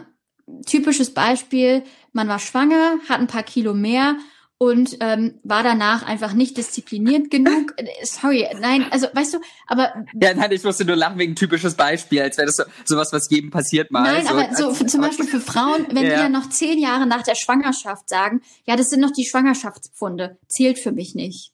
typisches 0.67 1.13
Beispiel, 1.15 1.83
man 2.13 2.27
war 2.27 2.39
schwanger, 2.39 2.99
hat 3.09 3.19
ein 3.19 3.27
paar 3.27 3.43
Kilo 3.43 3.73
mehr 3.73 4.17
und 4.61 4.97
ähm, 4.99 5.39
war 5.41 5.63
danach 5.63 6.05
einfach 6.05 6.33
nicht 6.33 6.55
diszipliniert 6.55 7.31
genug. 7.31 7.73
Sorry, 8.03 8.47
nein, 8.59 8.85
also 8.91 9.07
weißt 9.11 9.33
du, 9.33 9.39
aber 9.65 10.05
ja, 10.13 10.35
nein, 10.35 10.51
ich 10.51 10.63
musste 10.63 10.85
nur 10.85 10.95
lachen 10.95 11.17
wegen 11.17 11.35
typisches 11.35 11.73
Beispiel, 11.73 12.21
als 12.21 12.37
wäre 12.37 12.45
das 12.45 12.57
so 12.57 12.63
sowas, 12.85 13.11
was 13.11 13.27
jedem 13.31 13.49
passiert 13.49 13.89
mal. 13.89 14.03
Nein, 14.03 14.23
so, 14.23 14.29
aber 14.29 14.55
so 14.55 14.67
als, 14.67 14.91
zum 14.91 15.01
Beispiel 15.01 15.25
für 15.25 15.39
Frauen, 15.39 15.87
wenn 15.89 16.05
ja. 16.05 16.11
die 16.11 16.15
dann 16.15 16.31
noch 16.31 16.47
zehn 16.47 16.77
Jahre 16.77 17.07
nach 17.07 17.23
der 17.23 17.33
Schwangerschaft 17.33 18.07
sagen, 18.07 18.41
ja, 18.67 18.75
das 18.75 18.91
sind 18.91 18.99
noch 18.99 19.09
die 19.09 19.25
Schwangerschaftspfunde, 19.25 20.37
zählt 20.47 20.77
für 20.77 20.91
mich 20.91 21.15
nicht. 21.15 21.53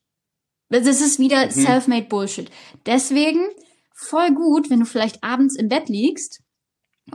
Das 0.68 0.86
ist 0.86 1.18
wieder 1.18 1.46
mhm. 1.46 1.52
self-made 1.52 2.08
Bullshit. 2.08 2.52
Deswegen 2.86 3.48
voll 3.94 4.32
gut, 4.32 4.70
wenn 4.70 4.82
du 4.82 4.86
vielleicht 4.86 5.24
abends 5.24 5.56
im 5.56 5.70
Bett 5.70 5.88
liegst 5.88 6.42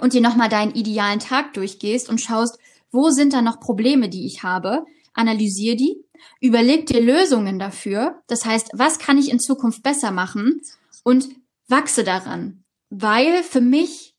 und 0.01 0.15
dir 0.15 0.23
nochmal 0.23 0.49
deinen 0.49 0.75
idealen 0.75 1.19
Tag 1.19 1.53
durchgehst 1.53 2.09
und 2.09 2.19
schaust, 2.19 2.59
wo 2.91 3.11
sind 3.11 3.35
da 3.35 3.43
noch 3.43 3.61
Probleme, 3.61 4.09
die 4.09 4.25
ich 4.25 4.43
habe 4.43 4.87
analysier 5.15 5.77
die, 5.77 6.05
überleg 6.41 6.87
dir 6.87 7.01
Lösungen 7.01 7.59
dafür. 7.59 8.23
Das 8.27 8.45
heißt, 8.45 8.71
was 8.73 8.99
kann 8.99 9.19
ich 9.19 9.31
in 9.31 9.41
Zukunft 9.41 9.83
besser 9.83 10.11
machen 10.11 10.61
und 11.05 11.29
wachse 11.69 12.05
daran. 12.05 12.65
Weil 12.91 13.43
für 13.43 13.61
mich 13.61 14.15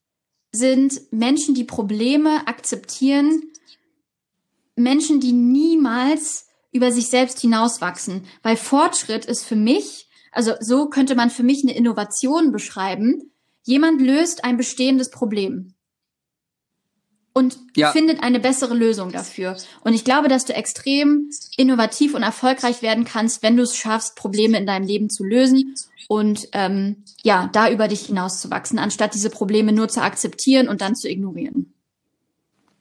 sind 0.52 1.02
Menschen, 1.12 1.56
die 1.56 1.64
Probleme 1.64 2.48
akzeptieren, 2.48 3.44
Menschen, 4.76 5.20
die 5.20 5.34
niemals 5.34 6.48
über 6.72 6.92
sich 6.92 7.08
selbst 7.08 7.40
hinauswachsen. 7.40 8.26
Weil 8.42 8.58
Fortschritt 8.58 9.26
ist 9.26 9.46
für 9.46 9.56
mich, 9.56 10.08
also 10.32 10.54
so 10.60 10.88
könnte 10.88 11.16
man 11.16 11.30
für 11.30 11.44
mich 11.44 11.64
eine 11.64 11.76
Innovation 11.76 12.52
beschreiben. 12.52 13.32
Jemand 13.64 14.02
löst 14.02 14.44
ein 14.44 14.58
bestehendes 14.58 15.10
Problem. 15.12 15.74
Und 17.34 17.58
ja. 17.76 17.92
findet 17.92 18.22
eine 18.22 18.40
bessere 18.40 18.76
Lösung 18.76 19.12
dafür. 19.12 19.58
Und 19.84 19.94
ich 19.94 20.06
glaube, 20.06 20.28
dass 20.28 20.46
du 20.46 20.54
extrem 20.54 21.30
innovativ 21.58 22.14
und 22.14 22.24
erfolgreich 22.24 22.82
werden 22.82 23.06
kannst, 23.06 23.42
wenn 23.42 23.58
du 23.58 23.64
es 23.64 23.76
schaffst, 23.76 24.16
Probleme 24.16 24.58
in 24.58 24.68
deinem 24.68 24.86
Leben 24.86 25.10
zu 25.10 25.24
lösen 25.24 25.76
und 26.08 26.48
ähm, 26.52 27.04
ja, 27.24 27.50
da 27.52 27.70
über 27.70 27.88
dich 27.88 28.06
hinauszuwachsen, 28.06 28.78
anstatt 28.78 29.16
diese 29.16 29.30
Probleme 29.30 29.74
nur 29.74 29.88
zu 29.88 30.02
akzeptieren 30.02 30.68
und 30.68 30.82
dann 30.82 30.96
zu 30.96 31.10
ignorieren. 31.10 31.74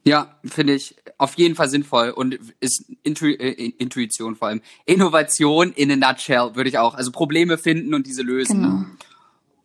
Ja, 0.05 0.39
finde 0.45 0.75
ich 0.75 0.97
auf 1.17 1.35
jeden 1.35 1.55
Fall 1.55 1.69
sinnvoll 1.69 2.11
und 2.11 2.39
ist 2.59 2.91
Intu 3.05 3.27
äh, 3.27 3.53
Intuition 3.79 4.35
vor 4.35 4.49
allem. 4.49 4.61
Innovation 4.85 5.73
in 5.73 5.93
a 5.93 5.97
nutshell 5.97 6.57
würde 6.57 6.69
ich 6.69 6.79
auch. 6.79 6.95
Also 6.95 7.13
Probleme 7.13 7.57
finden 7.57 7.95
und 7.95 8.07
diese 8.09 8.23
lösen. 8.23 8.63
Genau. 8.63 8.85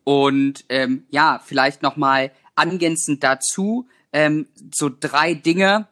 Und 0.04 0.64
ähm, 0.68 1.04
ja, 1.10 1.42
vielleicht 1.44 1.82
nochmal 1.82 2.30
angänzend 2.54 3.24
dazu 3.24 3.88
ähm, 4.18 4.48
so 4.74 4.90
drei 4.90 5.34
Dinge, 5.34 5.86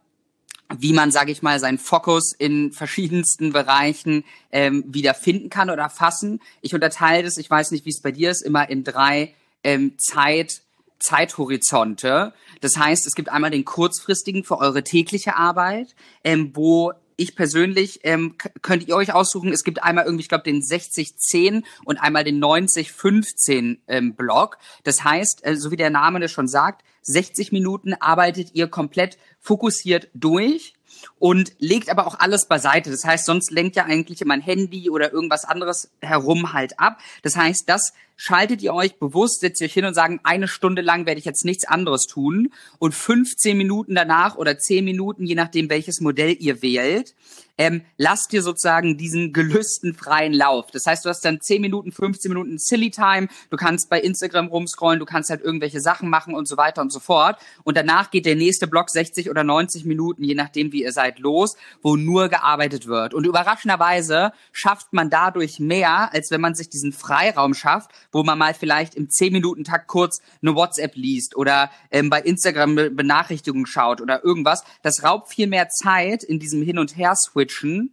wie 0.77 0.93
man, 0.93 1.13
sage 1.13 1.31
ich 1.31 1.43
mal, 1.43 1.61
seinen 1.61 1.79
Fokus 1.79 2.33
in 2.37 2.73
verschiedensten 2.73 3.53
Bereichen 3.53 4.25
ähm, 4.51 4.83
wieder 4.89 5.15
finden 5.15 5.49
kann 5.49 5.71
oder 5.71 5.89
fassen. 5.89 6.41
Ich 6.61 6.75
unterteile 6.75 7.23
das, 7.23 7.37
ich 7.37 7.49
weiß 7.49 7.71
nicht, 7.71 7.85
wie 7.85 7.91
es 7.91 8.03
bei 8.03 8.11
dir 8.11 8.33
ist, 8.33 8.43
immer 8.43 8.69
in 8.69 8.83
drei 8.83 9.33
ähm, 9.63 9.95
Zeit 9.99 10.63
Zeithorizonte. 10.99 12.33
Das 12.63 12.77
heißt, 12.77 13.07
es 13.07 13.15
gibt 13.15 13.29
einmal 13.29 13.51
den 13.51 13.67
kurzfristigen 13.67 14.45
für 14.45 14.59
eure 14.59 14.83
tägliche 14.83 15.37
Arbeit, 15.37 15.95
ähm, 16.25 16.51
wo 16.55 16.95
ich 17.17 17.37
persönlich 17.37 18.01
ähm, 18.03 18.37
könnt 18.63 18.89
ihr 18.89 18.97
euch 18.97 19.13
aussuchen, 19.13 19.53
es 19.53 19.63
gibt 19.63 19.83
einmal 19.83 20.05
irgendwie, 20.05 20.23
ich 20.23 20.29
glaube, 20.29 20.45
den 20.45 20.63
60-10 20.63 21.65
und 21.85 21.99
einmal 21.99 22.25
den 22.25 22.43
90-15 22.43 23.79
ähm, 23.87 24.15
Block. 24.15 24.59
Das 24.85 25.05
heißt, 25.05 25.47
äh, 25.47 25.57
so 25.57 25.71
wie 25.71 25.77
der 25.77 25.91
Name 25.91 26.19
das 26.19 26.33
schon 26.33 26.49
sagt, 26.49 26.83
60 27.07 27.53
Minuten 27.53 27.95
arbeitet 27.95 28.55
ihr 28.55 28.69
komplett 28.69 29.19
fokussiert 29.47 30.09
durch 30.13 30.75
und 31.19 31.53
legt 31.59 31.89
aber 31.89 32.07
auch 32.07 32.19
alles 32.19 32.47
beiseite. 32.47 32.91
Das 32.91 33.05
heißt, 33.05 33.25
sonst 33.25 33.51
lenkt 33.51 33.77
ja 33.77 33.85
eigentlich 33.85 34.25
mein 34.25 34.41
Handy 34.41 34.91
oder 34.91 35.13
irgendwas 35.13 35.45
anderes 35.45 35.91
herum 36.01 36.53
halt 36.53 36.79
ab. 36.81 36.99
Das 37.23 37.37
heißt, 37.37 37.69
das 37.69 37.93
schaltet 38.17 38.63
ihr 38.63 38.75
euch 38.75 38.99
bewusst, 38.99 39.41
setzt 39.41 39.61
ihr 39.61 39.67
euch 39.67 39.75
hin 39.75 39.85
und 39.85 39.95
sagen, 39.95 40.21
eine 40.25 40.49
Stunde 40.49 40.83
lang 40.83 41.07
werde 41.07 41.19
ich 41.19 41.27
jetzt 41.27 41.45
nichts 41.45 41.67
anderes 41.67 42.07
tun 42.07 42.53
und 42.79 42.95
15 42.95 43.57
Minuten 43.57 43.95
danach 43.95 44.37
oder 44.37 44.59
10 44.59 44.85
Minuten, 44.85 45.27
je 45.27 45.35
nachdem 45.35 45.69
welches 45.69 46.01
Modell 46.01 46.35
ihr 46.39 46.63
wählt, 46.63 47.15
ähm, 47.59 47.83
lasst 47.97 48.33
dir 48.33 48.43
sozusagen 48.43 48.99
diesen 48.99 49.33
Gelüsten 49.33 49.95
freien 49.95 50.33
Lauf. 50.33 50.71
Das 50.71 50.85
heißt, 50.87 51.05
du 51.05 51.09
hast 51.09 51.25
dann 51.25 51.41
10 51.41 51.61
Minuten, 51.61 51.93
15 51.93 52.31
Minuten 52.31 52.59
Silly 52.59 52.91
Time, 52.91 53.29
du 53.51 53.57
kannst 53.57 53.89
bei 53.89 54.01
Instagram 54.01 54.49
rumscrollen, 54.49 54.99
du 54.99 55.07
kannst 55.07 55.31
halt 55.31 55.43
irgendwelche 55.43 55.81
Sachen 55.81 56.11
machen 56.11 56.35
und 56.35 56.49
so 56.49 56.57
weiter 56.57 56.83
und 56.83 56.93
so 56.93 57.01
fort. 57.01 57.39
Und 57.65 57.77
danach 57.77 58.11
geht 58.11 58.27
der 58.27 58.37
nächste 58.37 58.67
Block 58.67 58.91
60 58.91 59.31
oder 59.31 59.36
90 59.45 59.85
Minuten, 59.85 60.25
je 60.25 60.35
nachdem 60.35 60.73
wie 60.73 60.83
ihr 60.83 60.93
seid, 60.93 61.19
los, 61.19 61.57
wo 61.83 61.97
nur 61.97 62.29
gearbeitet 62.29 62.87
wird. 62.87 63.15
Und 63.15 63.27
überraschenderweise 63.27 64.33
schafft 64.53 64.93
man 64.93 65.11
dadurch 65.11 65.59
mehr, 65.59 66.13
als 66.13 66.31
wenn 66.31 66.41
man 66.41 66.55
sich 66.55 66.69
diesen 66.69 66.93
Freiraum 66.93 67.55
schafft, 67.55 67.91
wo 68.13 68.23
man 68.23 68.39
mal 68.39 68.55
vielleicht 68.55 68.95
im 68.95 69.09
10-Minuten-Takt 69.09 69.89
kurz 69.89 70.21
eine 70.43 70.55
WhatsApp 70.55 70.95
liest 70.95 71.37
oder 71.37 71.71
ähm, 71.91 72.11
bei 72.11 72.21
Instagram 72.21 72.75
Benachrichtigungen 72.75 73.67
schaut 73.67 74.01
oder 74.01 74.25
irgendwas. 74.25 74.65
Das 74.83 75.03
raubt 75.03 75.29
viel 75.29 75.47
mehr 75.47 75.69
Zeit 75.69 76.23
in 76.23 76.39
diesem 76.39 76.63
Hin- 76.63 76.79
und 76.79 76.97
Her-Switchen 76.97 77.93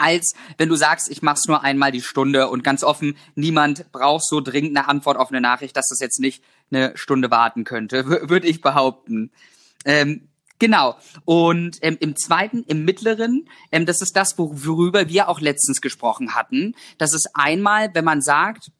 als 0.00 0.34
wenn 0.56 0.68
du 0.68 0.76
sagst, 0.76 1.10
ich 1.10 1.22
mach's 1.22 1.46
nur 1.46 1.62
einmal 1.62 1.92
die 1.92 2.00
Stunde 2.00 2.48
und 2.48 2.64
ganz 2.64 2.82
offen, 2.82 3.16
niemand 3.34 3.92
braucht 3.92 4.26
so 4.26 4.40
dringend 4.40 4.76
eine 4.76 4.88
Antwort 4.88 5.18
auf 5.18 5.30
eine 5.30 5.40
Nachricht, 5.40 5.76
dass 5.76 5.88
das 5.88 6.00
jetzt 6.00 6.20
nicht 6.20 6.42
eine 6.70 6.96
Stunde 6.96 7.30
warten 7.30 7.64
könnte, 7.64 8.06
würde 8.28 8.46
ich 8.46 8.60
behaupten. 8.60 9.30
Ähm, 9.84 10.29
genau. 10.60 10.96
Und 11.24 11.78
ähm, 11.82 11.96
im 11.98 12.14
zweiten, 12.14 12.62
im 12.68 12.84
mittleren, 12.84 13.48
ähm, 13.72 13.86
das 13.86 14.00
ist 14.00 14.14
das, 14.14 14.38
worüber 14.38 15.08
wir 15.08 15.28
auch 15.28 15.40
letztens 15.40 15.80
gesprochen 15.80 16.36
hatten. 16.36 16.76
Das 16.98 17.12
ist 17.12 17.30
einmal, 17.34 17.90
wenn 17.94 18.04
man 18.04 18.22
sagt, 18.22 18.70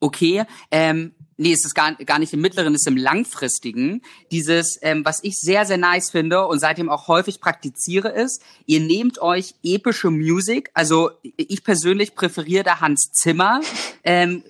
okay, 0.00 0.44
ähm, 0.70 1.14
nee, 1.40 1.52
es 1.52 1.64
ist 1.64 1.74
gar, 1.74 1.94
gar 1.94 2.18
nicht 2.18 2.34
im 2.34 2.40
mittleren, 2.40 2.74
es 2.74 2.82
ist 2.82 2.88
im 2.88 2.96
langfristigen. 2.96 4.02
Dieses, 4.30 4.78
ähm, 4.82 5.04
was 5.04 5.20
ich 5.22 5.36
sehr, 5.36 5.64
sehr 5.64 5.78
nice 5.78 6.10
finde 6.10 6.46
und 6.46 6.58
seitdem 6.58 6.90
auch 6.90 7.08
häufig 7.08 7.40
praktiziere, 7.40 8.08
ist, 8.08 8.42
ihr 8.66 8.80
nehmt 8.80 9.20
euch 9.20 9.54
epische 9.62 10.10
Musik, 10.10 10.70
also 10.74 11.10
ich 11.22 11.64
persönlich 11.64 12.14
präferiere 12.14 12.64
da 12.64 12.80
Hans 12.80 13.10
Zimmer, 13.12 13.60
ähm, 14.04 14.44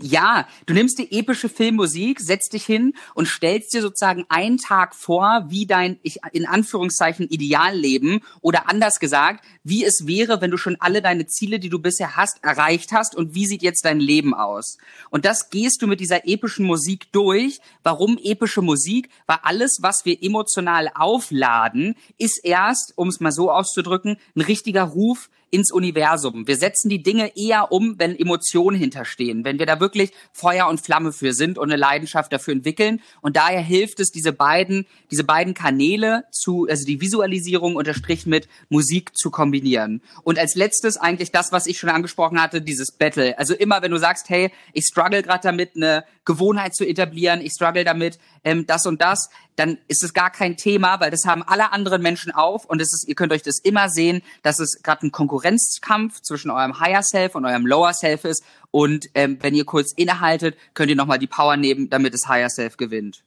ja, 0.00 0.46
du 0.66 0.74
nimmst 0.74 0.98
die 0.98 1.18
epische 1.18 1.48
Filmmusik, 1.48 2.20
setzt 2.20 2.52
dich 2.52 2.64
hin 2.64 2.94
und 3.14 3.26
stellst 3.26 3.72
dir 3.72 3.82
sozusagen 3.82 4.24
einen 4.28 4.58
Tag 4.58 4.94
vor, 4.94 5.46
wie 5.48 5.66
dein, 5.66 5.98
ich, 6.02 6.18
in 6.32 6.46
Anführungszeichen, 6.46 7.28
Idealleben 7.28 8.20
oder 8.40 8.68
anders 8.68 9.00
gesagt, 9.00 9.44
wie 9.64 9.84
es 9.84 10.06
wäre, 10.06 10.40
wenn 10.40 10.50
du 10.50 10.56
schon 10.56 10.76
alle 10.80 11.02
deine 11.02 11.26
Ziele, 11.26 11.58
die 11.58 11.68
du 11.68 11.78
bisher 11.78 12.16
hast, 12.16 12.42
erreicht 12.42 12.92
hast 12.92 13.14
und 13.14 13.34
wie 13.34 13.46
sieht 13.46 13.62
jetzt 13.62 13.84
dein 13.84 14.00
Leben 14.00 14.34
aus? 14.34 14.78
Und 15.10 15.24
das 15.24 15.50
gehst 15.50 15.82
du 15.82 15.86
mit 15.86 16.00
dieser 16.00 16.26
epischen 16.26 16.66
Musik 16.66 17.12
durch. 17.12 17.58
Warum 17.82 18.18
epische 18.22 18.62
Musik? 18.62 19.10
Weil 19.26 19.38
alles, 19.42 19.78
was 19.80 20.04
wir 20.04 20.22
emotional 20.22 20.90
aufladen, 20.94 21.94
ist 22.18 22.44
erst, 22.44 22.92
um 22.96 23.08
es 23.08 23.20
mal 23.20 23.32
so 23.32 23.50
auszudrücken, 23.50 24.18
ein 24.34 24.40
richtiger 24.40 24.84
Ruf 24.84 25.30
ins 25.50 25.72
Universum. 25.72 26.46
Wir 26.46 26.56
setzen 26.56 26.88
die 26.88 27.02
Dinge 27.02 27.36
eher 27.36 27.72
um, 27.72 27.98
wenn 27.98 28.18
Emotionen 28.18 28.78
hinterstehen, 28.78 29.44
wenn 29.44 29.58
wir 29.58 29.66
da 29.66 29.80
wirklich 29.80 30.12
Feuer 30.32 30.68
und 30.68 30.80
Flamme 30.80 31.12
für 31.12 31.32
sind 31.32 31.58
und 31.58 31.70
eine 31.70 31.80
Leidenschaft 31.80 32.32
dafür 32.32 32.54
entwickeln. 32.54 33.00
Und 33.20 33.36
daher 33.36 33.60
hilft 33.60 34.00
es, 34.00 34.10
diese 34.10 34.32
beiden, 34.32 34.86
diese 35.10 35.24
beiden 35.24 35.54
Kanäle 35.54 36.24
zu, 36.30 36.66
also 36.68 36.84
die 36.84 37.00
Visualisierung 37.00 37.76
unterstrichen 37.76 38.30
mit 38.30 38.48
Musik 38.68 39.16
zu 39.16 39.30
kombinieren. 39.30 40.02
Und 40.22 40.38
als 40.38 40.54
letztes 40.54 40.96
eigentlich 40.96 41.32
das, 41.32 41.52
was 41.52 41.66
ich 41.66 41.78
schon 41.78 41.90
angesprochen 41.90 42.40
hatte, 42.40 42.60
dieses 42.60 42.92
Battle. 42.92 43.38
Also 43.38 43.54
immer, 43.54 43.82
wenn 43.82 43.90
du 43.90 43.98
sagst, 43.98 44.28
hey, 44.28 44.50
ich 44.72 44.84
struggle 44.84 45.22
gerade 45.22 45.42
damit, 45.42 45.76
eine 45.76 46.04
Gewohnheit 46.24 46.74
zu 46.74 46.86
etablieren, 46.86 47.40
ich 47.40 47.52
struggle 47.52 47.84
damit, 47.84 48.18
ähm, 48.44 48.66
das 48.66 48.86
und 48.86 49.00
das, 49.00 49.30
dann 49.58 49.78
ist 49.88 50.04
es 50.04 50.14
gar 50.14 50.30
kein 50.30 50.56
Thema, 50.56 51.00
weil 51.00 51.10
das 51.10 51.24
haben 51.24 51.42
alle 51.42 51.72
anderen 51.72 52.00
Menschen 52.00 52.32
auf 52.32 52.64
und 52.64 52.80
es 52.80 52.92
ist, 52.92 53.08
ihr 53.08 53.14
könnt 53.14 53.32
euch 53.32 53.42
das 53.42 53.58
immer 53.58 53.88
sehen, 53.88 54.22
dass 54.42 54.60
es 54.60 54.80
gerade 54.82 55.06
ein 55.06 55.12
Konkurrenzkampf 55.12 56.20
zwischen 56.22 56.50
eurem 56.50 56.78
Higher 56.78 57.02
Self 57.02 57.34
und 57.34 57.44
eurem 57.44 57.66
Lower 57.66 57.92
Self 57.92 58.24
ist 58.24 58.44
und 58.70 59.06
ähm, 59.14 59.38
wenn 59.40 59.54
ihr 59.54 59.64
kurz 59.64 59.92
innehaltet, 59.96 60.56
könnt 60.74 60.90
ihr 60.90 60.96
nochmal 60.96 61.18
die 61.18 61.26
Power 61.26 61.56
nehmen, 61.56 61.90
damit 61.90 62.14
das 62.14 62.28
Higher 62.28 62.50
Self 62.50 62.76
gewinnt. 62.76 63.24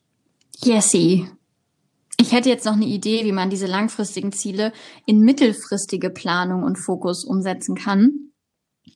Yesy. 0.63 1.28
Ich 2.17 2.32
hätte 2.32 2.50
jetzt 2.50 2.65
noch 2.65 2.74
eine 2.74 2.86
Idee, 2.86 3.26
wie 3.26 3.32
man 3.32 3.50
diese 3.50 3.65
langfristigen 3.65 4.32
Ziele 4.32 4.74
in 5.06 5.20
mittelfristige 5.20 6.12
Planung 6.12 6.63
und 6.63 6.78
Fokus 6.78 7.26
umsetzen 7.26 7.76
kann. 7.76 8.31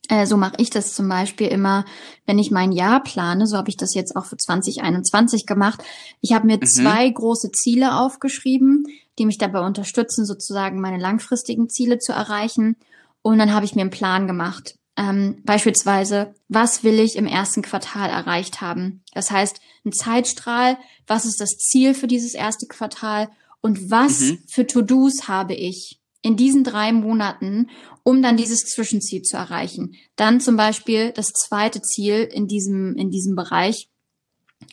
Äh, 0.08 0.26
so 0.26 0.36
mache 0.36 0.56
ich 0.58 0.70
das 0.70 0.94
zum 0.94 1.08
Beispiel 1.08 1.48
immer, 1.48 1.84
wenn 2.26 2.38
ich 2.38 2.50
mein 2.50 2.72
Jahr 2.72 3.02
plane. 3.02 3.46
So 3.46 3.56
habe 3.56 3.68
ich 3.68 3.76
das 3.76 3.94
jetzt 3.94 4.16
auch 4.16 4.24
für 4.24 4.36
2021 4.36 5.46
gemacht. 5.46 5.82
Ich 6.20 6.32
habe 6.32 6.46
mir 6.46 6.56
mhm. 6.56 6.66
zwei 6.66 7.08
große 7.08 7.50
Ziele 7.52 7.98
aufgeschrieben, 7.98 8.84
die 9.18 9.26
mich 9.26 9.38
dabei 9.38 9.60
unterstützen, 9.60 10.24
sozusagen 10.24 10.80
meine 10.80 10.98
langfristigen 10.98 11.68
Ziele 11.68 11.98
zu 11.98 12.12
erreichen. 12.12 12.76
Und 13.22 13.38
dann 13.38 13.52
habe 13.52 13.64
ich 13.64 13.74
mir 13.74 13.82
einen 13.82 13.90
Plan 13.90 14.26
gemacht. 14.26 14.76
Ähm, 14.96 15.42
beispielsweise, 15.44 16.34
was 16.48 16.82
will 16.82 16.98
ich 17.00 17.16
im 17.16 17.26
ersten 17.26 17.62
Quartal 17.62 18.08
erreicht 18.08 18.60
haben? 18.60 19.02
Das 19.12 19.30
heißt, 19.30 19.60
ein 19.84 19.92
Zeitstrahl, 19.92 20.78
was 21.06 21.26
ist 21.26 21.40
das 21.40 21.58
Ziel 21.58 21.92
für 21.92 22.06
dieses 22.06 22.34
erste 22.34 22.66
Quartal 22.66 23.28
und 23.60 23.90
was 23.90 24.20
mhm. 24.20 24.38
für 24.46 24.66
To-Dos 24.66 25.28
habe 25.28 25.54
ich 25.54 26.00
in 26.22 26.36
diesen 26.36 26.64
drei 26.64 26.92
Monaten, 26.92 27.68
um 28.02 28.22
dann 28.22 28.36
dieses 28.36 28.60
Zwischenziel 28.60 29.22
zu 29.22 29.36
erreichen. 29.36 29.94
Dann 30.16 30.40
zum 30.40 30.56
Beispiel 30.56 31.12
das 31.12 31.32
zweite 31.32 31.82
Ziel 31.82 32.28
in 32.32 32.46
diesem, 32.46 32.94
in 32.96 33.10
diesem 33.10 33.36
Bereich, 33.36 33.88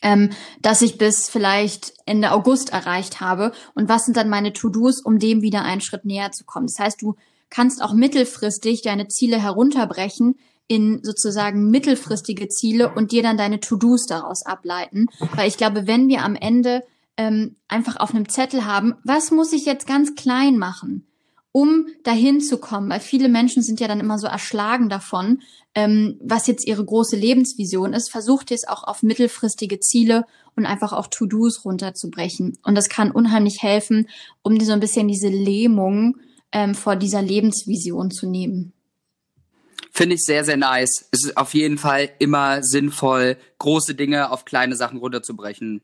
ähm, 0.02 0.30
dass 0.62 0.82
ich 0.82 0.98
bis 0.98 1.30
vielleicht 1.30 1.94
Ende 2.06 2.32
August 2.32 2.72
erreicht 2.72 3.22
habe. 3.22 3.52
Und 3.76 3.90
was 3.90 4.06
sind 4.06 4.18
dann 4.18 4.30
meine 4.30 4.54
To-Dos, 4.54 5.02
um 5.02 5.20
dem 5.20 5.42
wieder 5.42 5.64
einen 5.64 5.82
Schritt 5.82 6.06
näher 6.06 6.32
zu 6.32 6.46
kommen? 6.46 6.68
Das 6.68 6.80
heißt, 6.84 7.02
du 7.02 7.16
kannst 7.50 7.84
auch 7.84 7.94
mittelfristig 7.94 8.82
deine 8.82 9.08
Ziele 9.08 9.42
herunterbrechen 9.42 10.36
in 10.68 11.02
sozusagen 11.04 11.70
mittelfristige 11.70 12.48
Ziele 12.48 12.94
und 12.94 13.12
dir 13.12 13.22
dann 13.22 13.38
deine 13.38 13.60
To-Dos 13.60 14.06
daraus 14.08 14.46
ableiten. 14.46 15.08
Weil 15.36 15.48
ich 15.48 15.58
glaube, 15.58 15.88
wenn 15.88 16.08
wir 16.08 16.24
am 16.24 16.36
Ende 16.36 16.84
ähm, 17.18 17.58
einfach 17.68 17.98
auf 17.98 18.14
einem 18.14 18.28
Zettel 18.28 18.66
haben, 18.66 18.96
was 19.04 19.32
muss 19.32 19.54
ich 19.54 19.66
jetzt 19.66 19.86
ganz 19.86 20.16
klein 20.16 20.58
machen? 20.58 21.08
Um 21.54 21.86
dahin 22.04 22.42
zu 22.42 22.58
kommen, 22.58 22.90
weil 22.90 23.00
viele 23.00 23.30
Menschen 23.30 23.62
sind 23.64 23.80
ja 23.80 23.88
dann 23.88 24.02
immer 24.02 24.18
so 24.18 24.28
erschlagen 24.28 24.90
davon, 24.90 25.42
ähm, 25.76 26.20
was 26.22 26.48
jetzt 26.48 26.68
ihre 26.68 26.84
große 26.84 27.16
Lebensvision 27.16 27.94
ist, 27.94 28.12
versucht 28.12 28.52
ihr 28.52 28.56
es 28.56 28.68
auch 28.68 28.84
auf 28.84 29.04
mittelfristige 29.04 29.80
Ziele 29.80 30.26
und 30.56 30.66
einfach 30.66 30.94
auch 30.94 31.08
To-Dos 31.08 31.64
runterzubrechen. 31.64 32.58
Und 32.64 32.76
das 32.76 32.90
kann 32.90 33.12
unheimlich 33.12 33.62
helfen, 33.62 34.10
um 34.42 34.58
dir 34.58 34.66
so 34.66 34.74
ein 34.74 34.80
bisschen 34.80 35.08
diese 35.08 35.30
Lähmung 35.30 36.18
ähm, 36.52 36.74
vor 36.76 36.96
dieser 36.96 37.22
Lebensvision 37.22 38.12
zu 38.12 38.28
nehmen. 38.28 38.74
Finde 39.92 40.16
ich 40.16 40.26
sehr, 40.26 40.44
sehr 40.44 40.58
nice. 40.58 41.08
Es 41.12 41.24
ist 41.24 41.38
auf 41.38 41.54
jeden 41.54 41.78
Fall 41.78 42.10
immer 42.18 42.64
sinnvoll, 42.64 43.38
große 43.60 43.94
Dinge 43.94 44.32
auf 44.32 44.44
kleine 44.44 44.76
Sachen 44.76 44.98
runterzubrechen. 44.98 45.84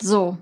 So, 0.00 0.38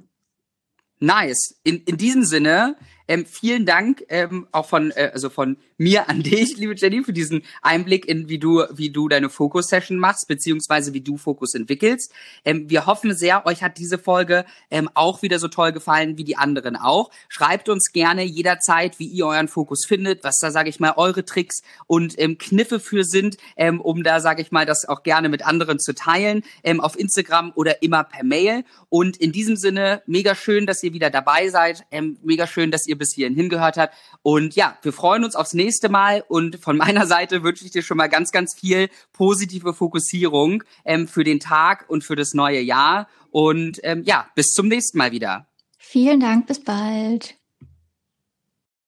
Nice. 1.01 1.55
In, 1.63 1.83
in 1.85 1.97
diesem 1.97 2.25
Sinne, 2.25 2.77
ähm, 3.09 3.25
vielen 3.25 3.65
Dank 3.65 4.05
ähm, 4.11 4.47
auch 4.53 4.69
von 4.69 4.91
äh, 4.91 5.11
also 5.15 5.31
von 5.31 5.57
mir 5.79 6.09
an 6.11 6.23
dich, 6.23 6.57
liebe 6.59 6.75
Jenny, 6.77 7.03
für 7.03 7.15
diesen 7.15 7.43
Einblick 7.63 8.07
in 8.07 8.29
wie 8.29 8.39
du 8.39 8.65
wie 8.71 8.91
du 8.91 9.09
deine 9.09 9.31
Fokus-Session 9.31 9.99
machst 9.99 10.29
beziehungsweise 10.29 10.93
wie 10.93 11.01
du 11.01 11.17
Fokus 11.17 11.55
entwickelst. 11.55 12.13
Ähm, 12.45 12.69
wir 12.69 12.85
hoffen 12.85 13.17
sehr, 13.17 13.47
euch 13.47 13.63
hat 13.63 13.79
diese 13.79 13.99
Folge 13.99 14.45
ähm, 14.71 14.91
auch 14.93 15.23
wieder 15.23 15.39
so 15.39 15.49
toll 15.49 15.73
gefallen 15.73 16.19
wie 16.19 16.25
die 16.25 16.37
anderen 16.37 16.77
auch. 16.77 17.11
Schreibt 17.29 17.71
uns 17.71 17.93
gerne 17.93 18.25
jederzeit, 18.25 18.99
wie 18.99 19.07
ihr 19.07 19.27
euren 19.27 19.49
Fokus 19.49 19.87
findet, 19.87 20.23
was 20.23 20.39
da 20.39 20.51
sage 20.51 20.69
ich 20.69 20.79
mal 20.79 20.93
eure 20.97 21.25
Tricks 21.25 21.63
und 21.87 22.19
ähm, 22.19 22.37
Kniffe 22.37 22.79
für 22.79 23.05
sind, 23.05 23.39
ähm, 23.57 23.81
um 23.81 24.03
da 24.03 24.21
sage 24.21 24.43
ich 24.43 24.53
mal 24.53 24.67
das 24.67 24.87
auch 24.87 25.03
gerne 25.03 25.31
mit 25.31 25.47
anderen 25.47 25.79
zu 25.79 25.95
teilen 25.95 26.43
ähm, 26.63 26.81
auf 26.81 26.99
Instagram 26.99 27.53
oder 27.55 27.83
immer 27.83 28.05
per 28.05 28.25
Mail. 28.25 28.65
Und 28.91 29.17
in 29.17 29.33
diesem 29.33 29.57
Sinne 29.57 30.03
mega 30.07 30.35
schön, 30.35 30.67
dass 30.67 30.83
ihr 30.83 30.88
wieder 30.93 31.11
dabei 31.11 31.49
seid. 31.49 31.85
Ähm, 31.91 32.19
mega 32.23 32.47
schön, 32.47 32.71
dass 32.71 32.87
ihr 32.87 32.99
bis 32.99 33.15
hierhin 33.15 33.35
hingehört 33.35 33.77
hat. 33.77 33.93
Und 34.23 34.55
ja, 34.55 34.77
wir 34.83 34.93
freuen 34.93 35.25
uns 35.25 35.37
aufs 35.37 35.55
nächste 35.55 35.89
Mal. 35.89 36.25
Und 36.29 36.57
von 36.57 36.77
meiner 36.77 37.07
Seite 37.07 37.43
wünsche 37.43 37.65
ich 37.65 37.71
dir 37.71 37.83
schon 37.83 37.97
mal 37.97 38.09
ganz, 38.09 38.33
ganz 38.33 38.55
viel 38.59 38.89
positive 39.13 39.75
Fokussierung 39.75 40.65
ähm, 40.85 41.09
für 41.09 41.25
den 41.25 41.41
Tag 41.41 41.87
und 41.89 42.05
für 42.05 42.17
das 42.17 42.35
neue 42.35 42.61
Jahr. 42.61 43.09
Und 43.31 43.81
ähm, 43.83 44.03
ja, 44.05 44.29
bis 44.35 44.49
zum 44.53 44.69
nächsten 44.69 44.99
Mal 44.99 45.13
wieder. 45.13 45.47
Vielen 45.79 46.21
Dank, 46.21 46.47
bis 46.47 46.63
bald. 46.63 47.38